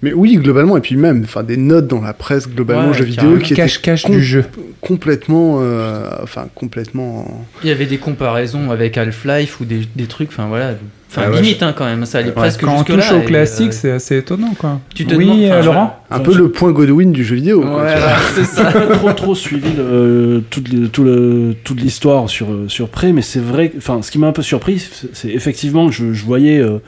[0.04, 3.06] Mais oui, globalement, et puis même, enfin, des notes dans la presse, globalement, Ouais, jeux
[3.06, 4.44] vidéo, qui étaient Cache-cache con- du jeu.
[4.82, 5.60] complètement.
[5.62, 7.46] euh, enfin, complètement.
[7.63, 10.72] Il y avait des comparaisons avec Half-Life ou des, des trucs, enfin voilà.
[11.10, 12.96] Enfin, Ah ouais, limite hein, quand même, ça allait presque Quand on jusque-là.
[13.08, 14.80] touche au classique, euh, c'est assez étonnant quoi.
[14.96, 17.36] tu te oui, demandes- euh, Laurent Un Enfin, peu je- le point Godwin du jeu
[17.36, 17.62] vidéo.
[17.63, 18.63] Voilà, c'est ça.
[18.66, 23.22] pas trop trop suivi le- toute, le- tout le- toute l'histoire sur, sur Prey, mais
[23.22, 26.13] c'est vrai, que- enfin, ce qui m'a un peu surpris, c'est- c'est effectivement que je,
[26.13, 26.80] je voyais euh,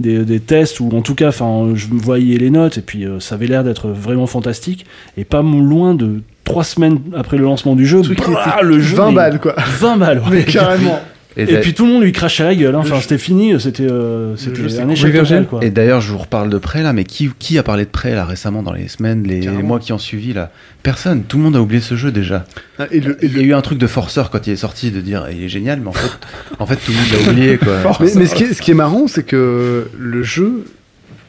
[0.00, 3.20] des, des tests, ou en tout cas, enfin, je voyais les notes, et puis euh,
[3.20, 7.74] ça avait l'air d'être vraiment fantastique, et pas loin de trois semaines après le lancement
[7.76, 9.54] du jeu, Le bah, le jeu, 20 mais- balles, quoi.
[9.56, 10.24] 20 balles, ouais.
[10.30, 11.00] Mais carrément.
[11.38, 12.80] Et, puis tout le monde lui crachait à la gueule, hein.
[12.80, 14.34] enfin c'était fini, c'était euh,
[14.80, 15.64] un échec total, quoi.
[15.64, 18.12] et d'ailleurs, je vous reparle de Prey là, mais qui, qui a parlé de Prey
[18.12, 20.50] là récemment dans les semaines, les, mois qui ont suivi là?
[20.82, 21.22] Personne.
[21.22, 22.44] Tout le monde a oublié ce jeu déjà.
[22.78, 24.52] Ah, Et le, et Il y a le- eu un truc de forceur quand il
[24.52, 26.10] est sorti de dire il est génial, mais en fait,
[26.58, 27.96] en fait tout le monde l'a oublié quoi.
[28.00, 30.64] Mais, mais ce, qui est, ce qui est marrant, c'est que le jeu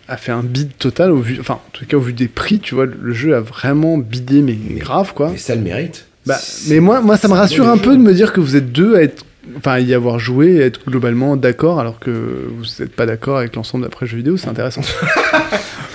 [0.08, 2.60] a fait un bid total au vu, enfin, en tout cas au vu des prix,
[2.60, 5.30] tu vois, le jeu a vraiment bidé, mais grave, quoi.
[5.32, 6.08] Mais ça le mérite.
[6.26, 7.98] Bah, mais moi, moi, ça me rassure un peu jeu.
[7.98, 9.26] de me dire que vous êtes deux à être,
[9.57, 13.55] enfin, y avoir joué et être globalement d'accord, alors que vous n'êtes pas d'accord avec
[13.55, 14.81] l'ensemble d'après jeux vidéo, c'est intéressant.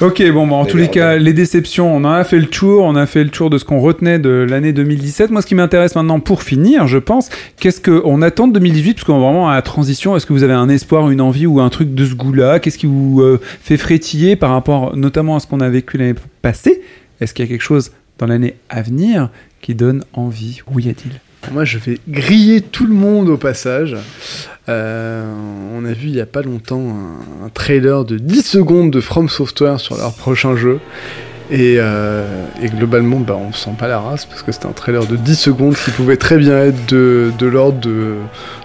[0.01, 2.47] Ok, bon, bah, en Mais tous les cas, les déceptions, on en a fait le
[2.47, 5.31] tour, on a fait le tour de ce qu'on retenait de l'année 2017.
[5.31, 9.05] Moi, ce qui m'intéresse maintenant pour finir, je pense, qu'est-ce qu'on attend de 2018, parce
[9.05, 11.61] qu'on est vraiment à la transition, est-ce que vous avez un espoir, une envie ou
[11.61, 12.59] un truc de ce goût-là?
[12.59, 16.17] Qu'est-ce qui vous euh, fait frétiller par rapport notamment à ce qu'on a vécu l'année
[16.43, 16.83] passée?
[17.21, 20.61] Est-ce qu'il y a quelque chose dans l'année à venir qui donne envie?
[20.73, 21.21] Oui, a-t-il
[21.53, 23.97] Moi, je vais griller tout le monde au passage.
[24.69, 25.25] Euh,
[25.75, 26.97] on a vu il y a pas longtemps
[27.43, 30.81] un, un trailer de 10 secondes de From Software sur leur prochain jeu.
[31.51, 35.07] Et, euh, et globalement, bah, on sent pas la race parce que c'était un trailer
[35.07, 38.15] de 10 secondes qui pouvait très bien être de, de l'ordre de,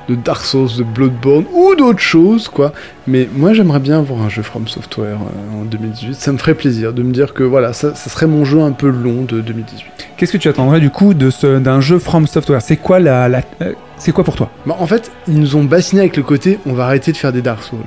[0.07, 2.71] de Dark Souls, de Bloodborne ou d'autres choses, quoi.
[3.05, 6.15] Mais moi, j'aimerais bien voir un jeu From Software euh, en 2018.
[6.15, 8.71] Ça me ferait plaisir de me dire que voilà, ça, ça serait mon jeu un
[8.71, 9.85] peu long de 2018.
[10.15, 12.61] Qu'est-ce que tu attendrais du coup d'un jeu From Software?
[12.61, 14.49] C'est quoi la, la- euh, c'est quoi pour toi?
[14.65, 17.33] Bah, en fait, ils nous ont bassiné avec le côté on va arrêter de faire
[17.33, 17.79] des Dark Souls.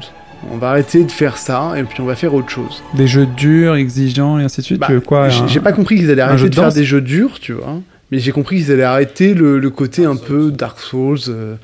[0.51, 2.83] On va arrêter de faire ça et puis on va faire autre chose.
[2.95, 5.73] Des jeux durs, exigeants et ainsi de suite Bah, Tu veux quoi j'ai un- pas
[5.73, 7.79] compris qu'ils allaient arrêter de de faire des jeux durs, tu vois.
[8.11, 11.55] Mais j'ai compris qu'ils allaient arrêter le, le côté un peu Dark Souls, euh,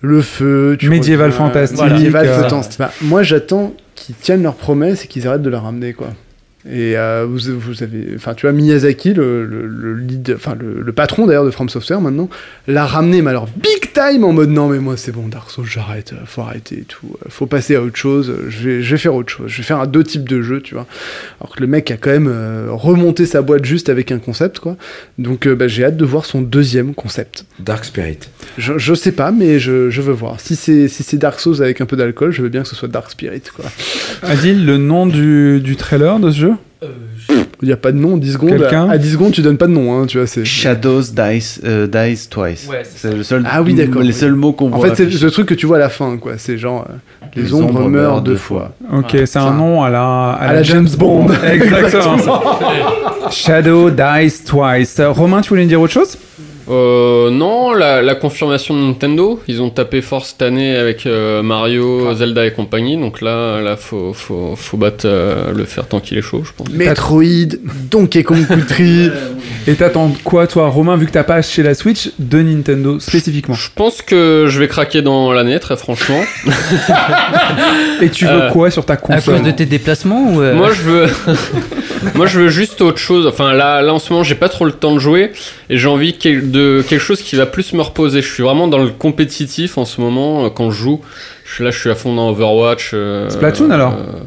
[0.00, 2.78] le feu, tu Médiéval fantastique, médiéval euh, fantastique.
[2.78, 6.08] Bah, moi, j'attends qu'ils tiennent leurs promesses et qu'ils arrêtent de la ramener, quoi.
[6.68, 10.82] Et euh, vous, vous avez, enfin, tu vois, Miyazaki, le, le, le lead, enfin, le,
[10.82, 12.28] le patron d'ailleurs de From Software maintenant,
[12.66, 15.66] l'a ramené, mais alors big time en mode non, mais moi c'est bon, Dark Souls,
[15.66, 18.90] j'arrête, euh, faut arrêter et tout, euh, faut passer à autre chose, je vais, je
[18.90, 20.86] vais faire autre chose, je vais faire un deux types de jeux, tu vois.
[21.40, 24.58] Alors que le mec a quand même euh, remonté sa boîte juste avec un concept,
[24.58, 24.76] quoi.
[25.18, 27.46] Donc euh, bah, j'ai hâte de voir son deuxième concept.
[27.60, 28.18] Dark Spirit.
[28.58, 30.40] Je, je sais pas, mais je, je veux voir.
[30.40, 32.74] Si c'est si c'est Dark Souls avec un peu d'alcool, je veux bien que ce
[32.74, 33.66] soit Dark Spirit, quoi.
[34.22, 36.52] Adil, le nom du, du trailer de ce jeu?
[37.62, 38.50] Il y a pas de nom, 10 secondes.
[38.50, 40.44] Quelqu'un À, à 10 secondes, tu donnes pas de nom, hein, tu vois, c'est.
[40.44, 42.68] Shadows dies, euh, dies twice.
[42.68, 43.44] Ouais, c'est c'est le seul.
[43.50, 44.12] Ah oui, d'accord, Les oui.
[44.14, 44.94] seuls mots qu'on En voit.
[44.94, 46.32] fait, c'est le truc que tu vois à la fin, quoi.
[46.36, 48.72] C'est genre, euh, les, ombres, meurent deux fois.
[48.92, 50.02] Ok, Ouais, c'est un nom à la,
[50.32, 51.28] à À la James Bond.
[51.50, 52.18] Exactement.
[53.30, 55.00] Shadow Dies Twice.
[55.00, 56.18] Euh, Romain, tu voulais me dire autre chose?
[56.68, 61.42] Euh, non, la, la confirmation de Nintendo, ils ont tapé fort cette année avec euh,
[61.42, 66.00] Mario, Zelda et compagnie, donc là, là faut, faut, faut battre euh, le fer tant
[66.00, 66.68] qu'il est chaud, je pense.
[66.70, 67.56] Metroid,
[67.90, 69.10] Donkey Kong Country.
[69.66, 73.54] Et t'attends quoi, toi, Romain, vu que t'as pas acheté la Switch de Nintendo spécifiquement
[73.54, 76.20] Je pense que je vais craquer dans l'année, très franchement.
[78.02, 80.54] Et tu veux Euh, quoi sur ta À console cause de tes déplacements ou euh,
[80.54, 81.06] Moi, je veux,
[82.14, 83.26] moi, je veux juste autre chose.
[83.26, 85.32] Enfin, là, là, en ce moment, j'ai pas trop le temps de jouer
[85.70, 88.22] et j'ai envie de quelque chose qui va plus me reposer.
[88.22, 91.00] Je suis vraiment dans le compétitif en ce moment euh, quand je joue.
[91.44, 92.90] Je suis là, je suis à fond dans Overwatch.
[92.94, 94.20] euh, Splatoon, alors euh,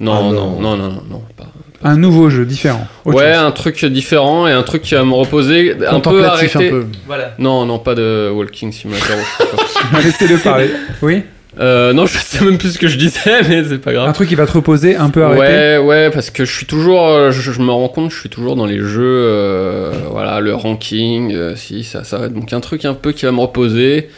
[0.00, 0.60] non, Ah, non, non.
[0.60, 1.46] non, non, non, non, pas.
[1.84, 2.86] Un nouveau jeu différent.
[3.04, 3.42] Ouais, chose.
[3.42, 5.74] un truc différent et un truc qui va me reposer.
[5.88, 6.66] Un peu arrêté.
[6.66, 6.86] un peu.
[7.06, 7.34] Voilà.
[7.38, 9.16] Non, non, pas de Walking Simulator.
[10.04, 10.70] Laissez-le parler.
[11.02, 11.22] Oui
[11.60, 14.08] euh, non, je sais même plus ce que je disais, mais c'est pas grave.
[14.08, 15.40] Un truc qui va te reposer, un peu arrêté.
[15.40, 18.30] Ouais, ouais, parce que je suis toujours, euh, je, je me rends compte, je suis
[18.30, 22.84] toujours dans les jeux, euh, voilà, le ranking, euh, si, ça, ça, donc un truc
[22.86, 24.08] un peu qui va me reposer,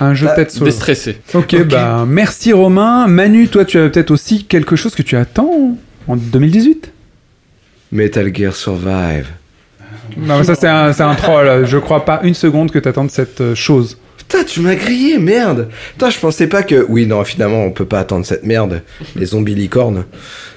[0.00, 0.70] Un jeu Bah, peut-être solo.
[1.32, 3.06] Ok, bah merci Romain.
[3.06, 5.76] Manu, toi, tu as peut-être aussi quelque chose que tu attends
[6.08, 6.92] en 2018
[7.92, 9.26] Metal Gear Survive.
[10.16, 11.66] Non, mais ça c'est un, c'est un troll.
[11.66, 13.98] Je crois pas une seconde que t'attendes cette euh, chose.
[14.16, 16.86] Putain, tu m'as grillé, merde Putain, je pensais pas que...
[16.88, 18.82] Oui, non, finalement, on peut pas attendre cette merde.
[19.16, 20.04] Les zombies licornes.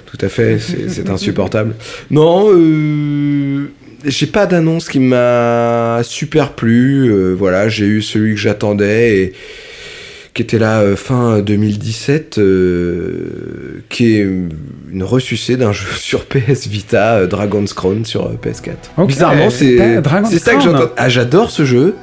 [0.06, 1.74] Tout à fait, c'est c'est insupportable.
[2.10, 3.70] Non, euh...
[4.06, 7.08] J'ai pas d'annonce qui m'a super plu.
[7.08, 9.32] euh, voilà, j'ai eu celui que j'attendais et
[10.34, 14.20] qui était là euh, fin 2017, euh, qui est
[14.92, 18.72] une ressucée d'un jeu sur PS Vita, euh, Dragon's Crown sur euh, PS4.
[18.98, 20.90] Ok, Bizarrement, c'est Dragon's c'est ça que j'entends.
[20.96, 21.94] Ah, j'adore ce jeu.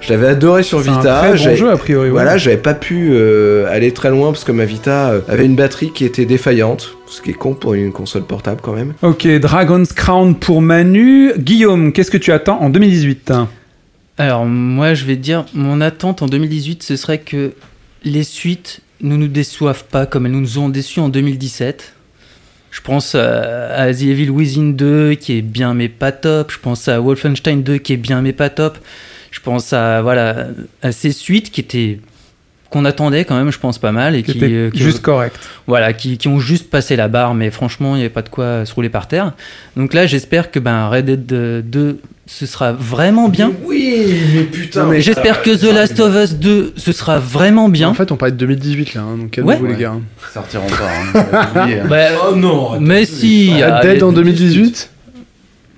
[0.00, 1.18] Je l'avais adoré sur C'est un Vita.
[1.20, 2.06] très bon jeu a priori.
[2.06, 2.10] ouais.
[2.12, 5.56] Voilà, j'avais pas pu euh, aller très loin parce que ma Vita euh, avait une
[5.56, 8.92] batterie qui était défaillante, ce qui est con pour une console portable quand même.
[9.00, 11.32] Ok, Dragon's Crown pour Manu.
[11.38, 13.32] Guillaume, qu'est-ce que tu attends en 2018
[14.18, 17.52] Alors moi je vais te dire, mon attente en 2018 ce serait que
[18.04, 21.92] les suites ne nous déçoivent pas comme elles nous ont déçus en 2017.
[22.70, 26.50] Je pense à, The Evil Within 2 qui est bien mais pas top.
[26.50, 28.78] Je pense à Wolfenstein 2 qui est bien mais pas top.
[29.30, 30.48] Je pense à voilà
[30.82, 32.00] à ces suites qui étaient
[32.70, 35.38] qu'on attendait quand même, je pense pas mal et qui, euh, qui- juste correct.
[35.68, 38.28] voilà, qui, qui ont juste passé la barre, mais franchement, il n'y avait pas de
[38.28, 39.32] quoi se rouler par terre.
[39.76, 43.52] Donc là, j'espère que ben, Red Dead 2, ce sera vraiment bien.
[43.64, 44.84] Oui, mais putain.
[44.86, 47.88] Mais- J'espère que The Last of Us 2, ce sera vraiment bien.
[47.88, 49.72] En fait, on parlait de 2018 là, hein, donc calmez-vous Ouais.
[49.72, 49.92] les gars.
[49.96, 51.20] Ils sortiront pas.
[51.20, 51.46] Hein.
[51.54, 51.68] Hein.
[51.88, 51.96] Bah,
[52.30, 52.80] Oh non.
[52.80, 53.52] mais si.
[53.62, 54.90] Red ah, Dead en mais- 2018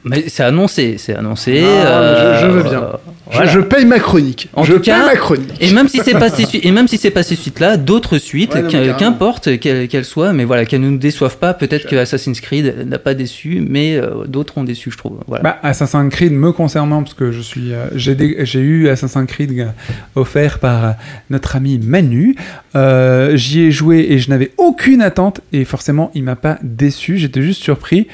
[0.05, 1.65] Mais c'est annoncé, c'est annoncé.
[1.65, 2.89] Ah, je- je veux bien.
[3.33, 4.49] Je, paye ma chronique.
[4.55, 5.51] En je tout paye cas- ma chronique.
[5.61, 8.19] Et même si c'est pas ces suites, et même si c'est pas ces suites-là, d'autres
[8.19, 8.99] suites, Ouais, non, mais qu'un- carrément.
[8.99, 11.53] qu'importe qu'elles qu'elles soient, mais voilà, qu'elles ne nous déçoivent pas.
[11.55, 15.19] Peut-être que Assassin's Creed n'a pas déçu, mais euh, d'autres ont déçu, je trouve.
[15.27, 15.43] Voilà.
[15.43, 19.27] Bah, Assassin's Creed me concernant, parce que je suis, euh, j'ai dé- j'ai eu Assassin's
[19.27, 19.67] Creed euh,
[20.15, 20.95] offert par
[21.31, 22.37] notre ami Manu.
[22.75, 27.19] Euh, J'y ai joué et je n'avais aucune attente et forcément il m'a pas déçu.
[27.19, 28.07] J'étais juste surpris,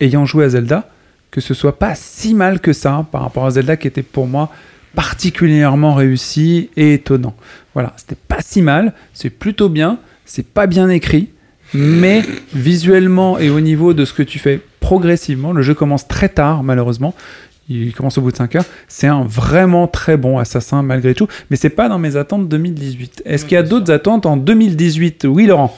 [0.00, 0.88] ayant joué à Zelda,
[1.30, 4.26] que ce soit pas si mal que ça par rapport à Zelda qui était pour
[4.26, 4.50] moi
[4.94, 7.34] particulièrement réussi et étonnant.
[7.74, 11.28] Voilà, c'était pas si mal, c'est plutôt bien, c'est pas bien écrit,
[11.74, 12.22] mais
[12.54, 16.62] visuellement et au niveau de ce que tu fais progressivement, le jeu commence très tard
[16.62, 17.14] malheureusement.
[17.68, 18.64] Il commence au bout de 5 heures.
[18.86, 23.22] C'est un vraiment très bon assassin malgré tout, mais c'est pas dans mes attentes 2018.
[23.24, 25.76] Est-ce qu'il y a d'autres attentes en 2018 Oui, Laurent.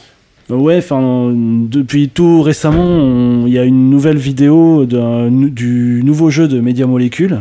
[0.51, 6.49] Ouais, enfin, depuis tout récemment, il y a une nouvelle vidéo d'un- du nouveau jeu
[6.49, 7.41] de Media Molecule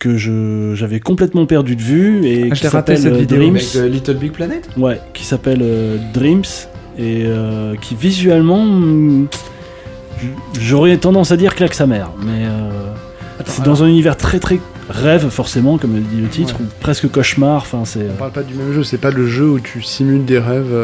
[0.00, 3.38] que je- j'avais complètement perdu de vue et Ah, je qui s'appelle cette euh, vidéo,
[3.38, 3.54] Dreams.
[3.56, 6.42] Avec euh, Little Big Planet Ouais, qui s'appelle euh, Dreams
[6.98, 8.66] et euh, qui visuellement,
[10.60, 12.70] j'aurais tendance à dire claque sa mère, mais euh,
[13.46, 14.58] c'est dans un univers très très
[14.90, 17.58] rêve forcément, comme dit le titre, ou presque cauchemar.
[17.62, 18.00] Enfin, c'est.
[18.12, 20.74] On parle pas du même jeu, c'est pas le jeu où tu simules des rêves.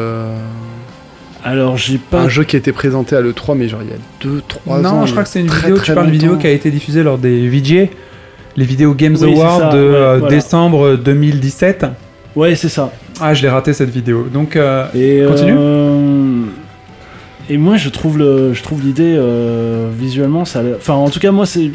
[1.45, 2.21] Euh, Alors j'ai pas.
[2.21, 4.81] Un jeu qui a été présenté à l'E3, mais genre il y a 2-3 ans.
[4.99, 6.41] non, je crois que c'est une très, vidéo, très tu parles d'une vidéo longtemps.
[6.41, 7.89] qui a été diffusée lors des VJ,
[8.57, 10.35] les vidéos Games Oui, Awards de ouais, euh, voilà.
[10.35, 11.85] décembre 2017.
[12.35, 12.91] Ouais, c'est ça.
[13.21, 14.27] Ah, je l'ai raté cette vidéo.
[14.31, 15.55] Donc, euh, Et Continue.
[15.57, 16.41] euh,
[17.49, 20.59] Et moi, je trouve le, je trouve l'idée euh, visuellement, ça.
[20.59, 21.71] a l'air- Enfin, en tout cas, moi, c'est.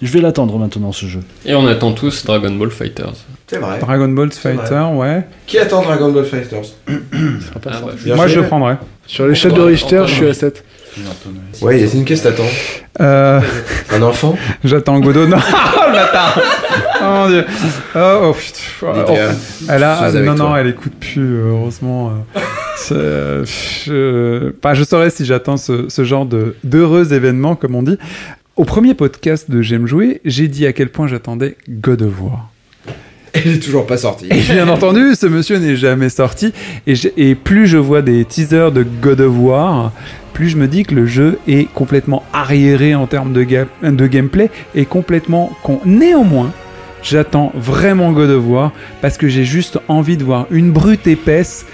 [0.00, 1.20] Je vais l'attendre maintenant ce jeu.
[1.44, 3.14] Et on attend tous Dragon Ball Fighters.
[3.48, 3.78] C'est vrai.
[3.80, 5.24] Dragon Ball Fighter, ouais.
[5.46, 8.74] Qui attend Dragon Ball Fighters pas Ah, bah, Moi, je le prendrai.
[9.06, 10.64] Sur l'échelle de Richter, je suis à 7.
[11.62, 12.48] Ouais, Yacine, qu'est-ce que t'attends
[13.00, 13.40] Euh,
[13.92, 15.26] Un enfant J'attends Godot.
[15.26, 15.36] Non,
[15.76, 16.40] oh, le bâtard
[17.00, 17.44] Oh mon dieu
[17.94, 19.04] Oh, oh, putain.
[19.08, 19.12] Oh,
[19.68, 20.60] Elle a, non, non, toi.
[20.60, 22.10] elle écoute plus, euh, heureusement.
[22.36, 22.40] euh.
[22.92, 27.82] Euh, je, enfin, je saurais si j'attends ce, ce genre de, d'heureux événements, comme on
[27.82, 27.98] dit.
[28.58, 32.50] Au premier podcast de J'aime jouer, j'ai dit à quel point j'attendais God of War.
[33.32, 34.26] Elle est toujours pas sortie.
[34.32, 36.52] Et bien entendu, ce monsieur n'est jamais sorti.
[36.88, 39.92] Et, plus je vois des teasers de God of War,
[40.32, 44.06] plus je me dis que le jeu est complètement arriéré en termes de, ga- de
[44.08, 45.78] gameplay et complètement con.
[45.84, 46.52] Néanmoins,
[47.00, 51.64] j'attends vraiment God of War parce que j'ai juste envie de voir une brute épaisse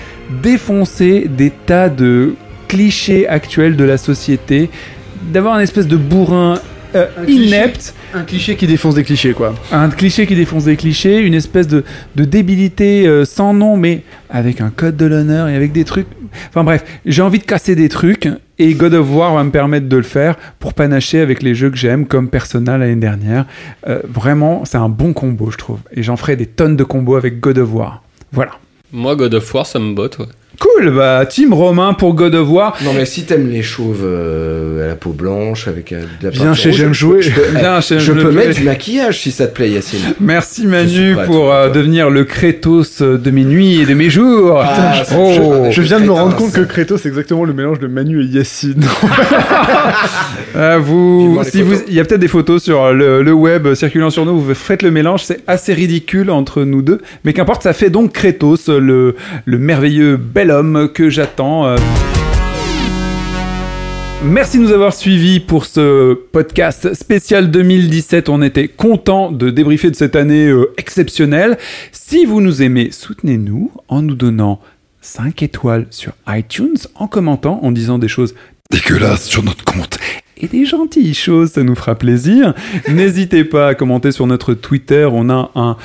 [0.43, 2.35] défoncer des tas de
[2.69, 4.69] clichés actuels de la société,
[5.33, 6.59] d'avoir une espèce de bourrin
[6.95, 7.45] euh, Un cliché.
[7.47, 9.55] inepte Un cliché qui défonce des clichés, quoi.
[9.73, 11.85] un cliché qui défonce des clichés, une espèce de,
[12.17, 16.07] de débilité euh, sans nom, mais avec un code de l'honneur et avec des trucs.
[16.49, 18.29] Enfin bref, j'ai envie de casser des trucs
[18.59, 21.71] et God of War va me permettre de le faire pour panacher avec les jeux
[21.71, 23.47] que j'aime, comme Persona l'année dernière.
[23.89, 25.79] Euh, vraiment, c'est un bon combo, je trouve.
[25.93, 28.03] Et j'en ferai des tonnes de combos avec God of War.
[28.33, 28.53] Voilà.
[28.93, 30.27] Moi, God of War, ça me botte, ouais.
[30.61, 32.77] Cool, bah, Team Romain pour God of War.
[32.85, 36.31] Non, mais si t'aimes les chauves euh, à la peau blanche avec euh, de la
[36.31, 37.23] Viens chez J'aime je- jouer.
[37.23, 37.43] Je, peux-
[37.99, 38.33] je peux jouer.
[38.33, 39.99] mettre du maquillage si ça te plaît, Yacine.
[40.21, 44.61] Merci Je Manu pour euh, devenir le Kratos de mes nuits et de mes jours.
[44.65, 45.67] Ah, me Oh.
[45.71, 48.27] Je viens de me rendre compte que Kratos, c'est exactement le mélange de Manu et
[48.27, 48.85] Yacine.
[50.81, 54.25] Vous, si vous, il y a peut-être des photos sur le, le web circulant sur
[54.25, 54.39] nous.
[54.41, 58.13] Vous faites le mélange, c'est assez ridicule entre nous deux, mais qu'importe, ça fait donc
[58.13, 61.67] Kratos, le, le merveilleux bel homme que j'attends.
[61.67, 61.77] euh.
[64.25, 68.31] Merci de nous avoir suivis pour ce podcast spécial 2017.
[68.31, 71.59] On était content de débriefer de cette année euh, exceptionnelle.
[71.93, 74.61] Si vous nous aimez, soutenez-nous en nous donnant
[75.03, 78.35] 5 étoiles sur iTunes, en commentant, en disant des choses
[78.71, 79.99] dégueulasses sur notre compte
[80.37, 82.55] et des gentilles choses, ça nous fera plaisir.
[82.89, 85.07] N'hésitez pas à commenter sur notre Twitter.
[85.11, 85.77] On a un-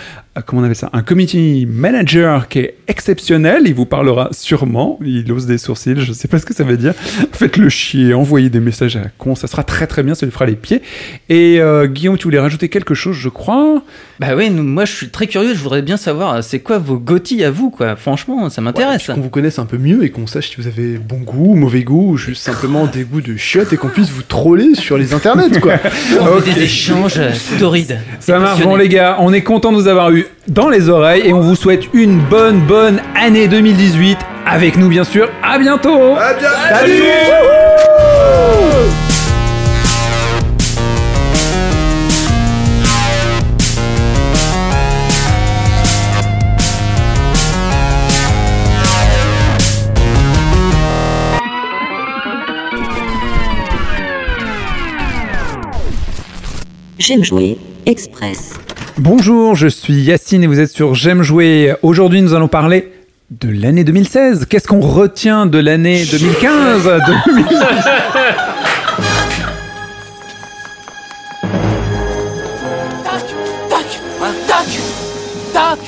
[0.45, 3.63] comment on appelle ça, un community manager qui est exceptionnel.
[3.65, 4.99] Il vous parlera sûrement.
[5.05, 5.95] Il ose des sourcils.
[5.99, 6.93] Je sais pas ce que ça veut dire.
[7.33, 8.13] Faites-le chier.
[8.13, 9.35] Envoyez des messages à la con.
[9.35, 10.15] Ça sera très très bien.
[10.15, 10.81] Ça lui fera les pieds.
[11.29, 13.81] Et euh, Guillaume, tu voulais rajouter quelque chose, je crois?
[14.19, 16.97] Bah oui, moi je suis très curieux, je voudrais bien savoir, euh, c'est quoi vos
[16.97, 17.95] gothis à vous, quoi?
[17.95, 19.07] Franchement, ça m'intéresse.
[19.07, 21.83] Qu'on vous connaisse un peu mieux et qu'on sache si vous avez bon goût, mauvais
[21.83, 25.13] goût, ou juste simplement des goûts de chiottes et qu'on puisse vous troller sur les
[25.13, 25.75] internets, quoi.
[26.19, 26.53] On veut Ok.
[26.53, 27.97] des échanges euh, torrides.
[28.19, 28.61] Ça marche.
[28.61, 31.41] Bon, les gars, on est content de vous avoir eu dans les oreilles et on
[31.41, 35.29] vous souhaite une bonne, bonne année 2018 avec nous, bien sûr.
[35.43, 36.15] À bientôt.
[36.15, 37.03] À bien Salut
[56.97, 57.57] J'aime jouer.
[57.85, 58.53] Express.
[58.99, 61.73] Bonjour, je suis Yacine et vous êtes sur J'aime jouer.
[61.83, 62.91] Aujourd'hui, nous allons parler
[63.31, 64.45] de l'année 2016.
[64.49, 67.45] Qu'est-ce qu'on retient de l'année 2015 2000
[75.53, 75.79] Doc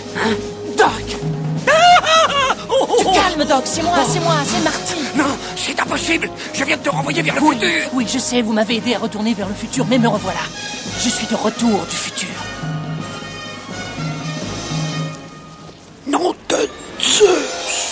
[0.78, 0.92] Doc
[2.98, 5.26] Tu calmes, Doc, c'est moi, c'est moi, c'est Marty Non,
[5.58, 8.78] c'est impossible Je viens de te renvoyer vers le futur Oui, je sais, vous m'avez
[8.78, 10.40] aidé à retourner vers le futur, mais me revoilà.
[11.04, 12.30] Je suis de retour du futur.
[17.22, 17.91] Jesus.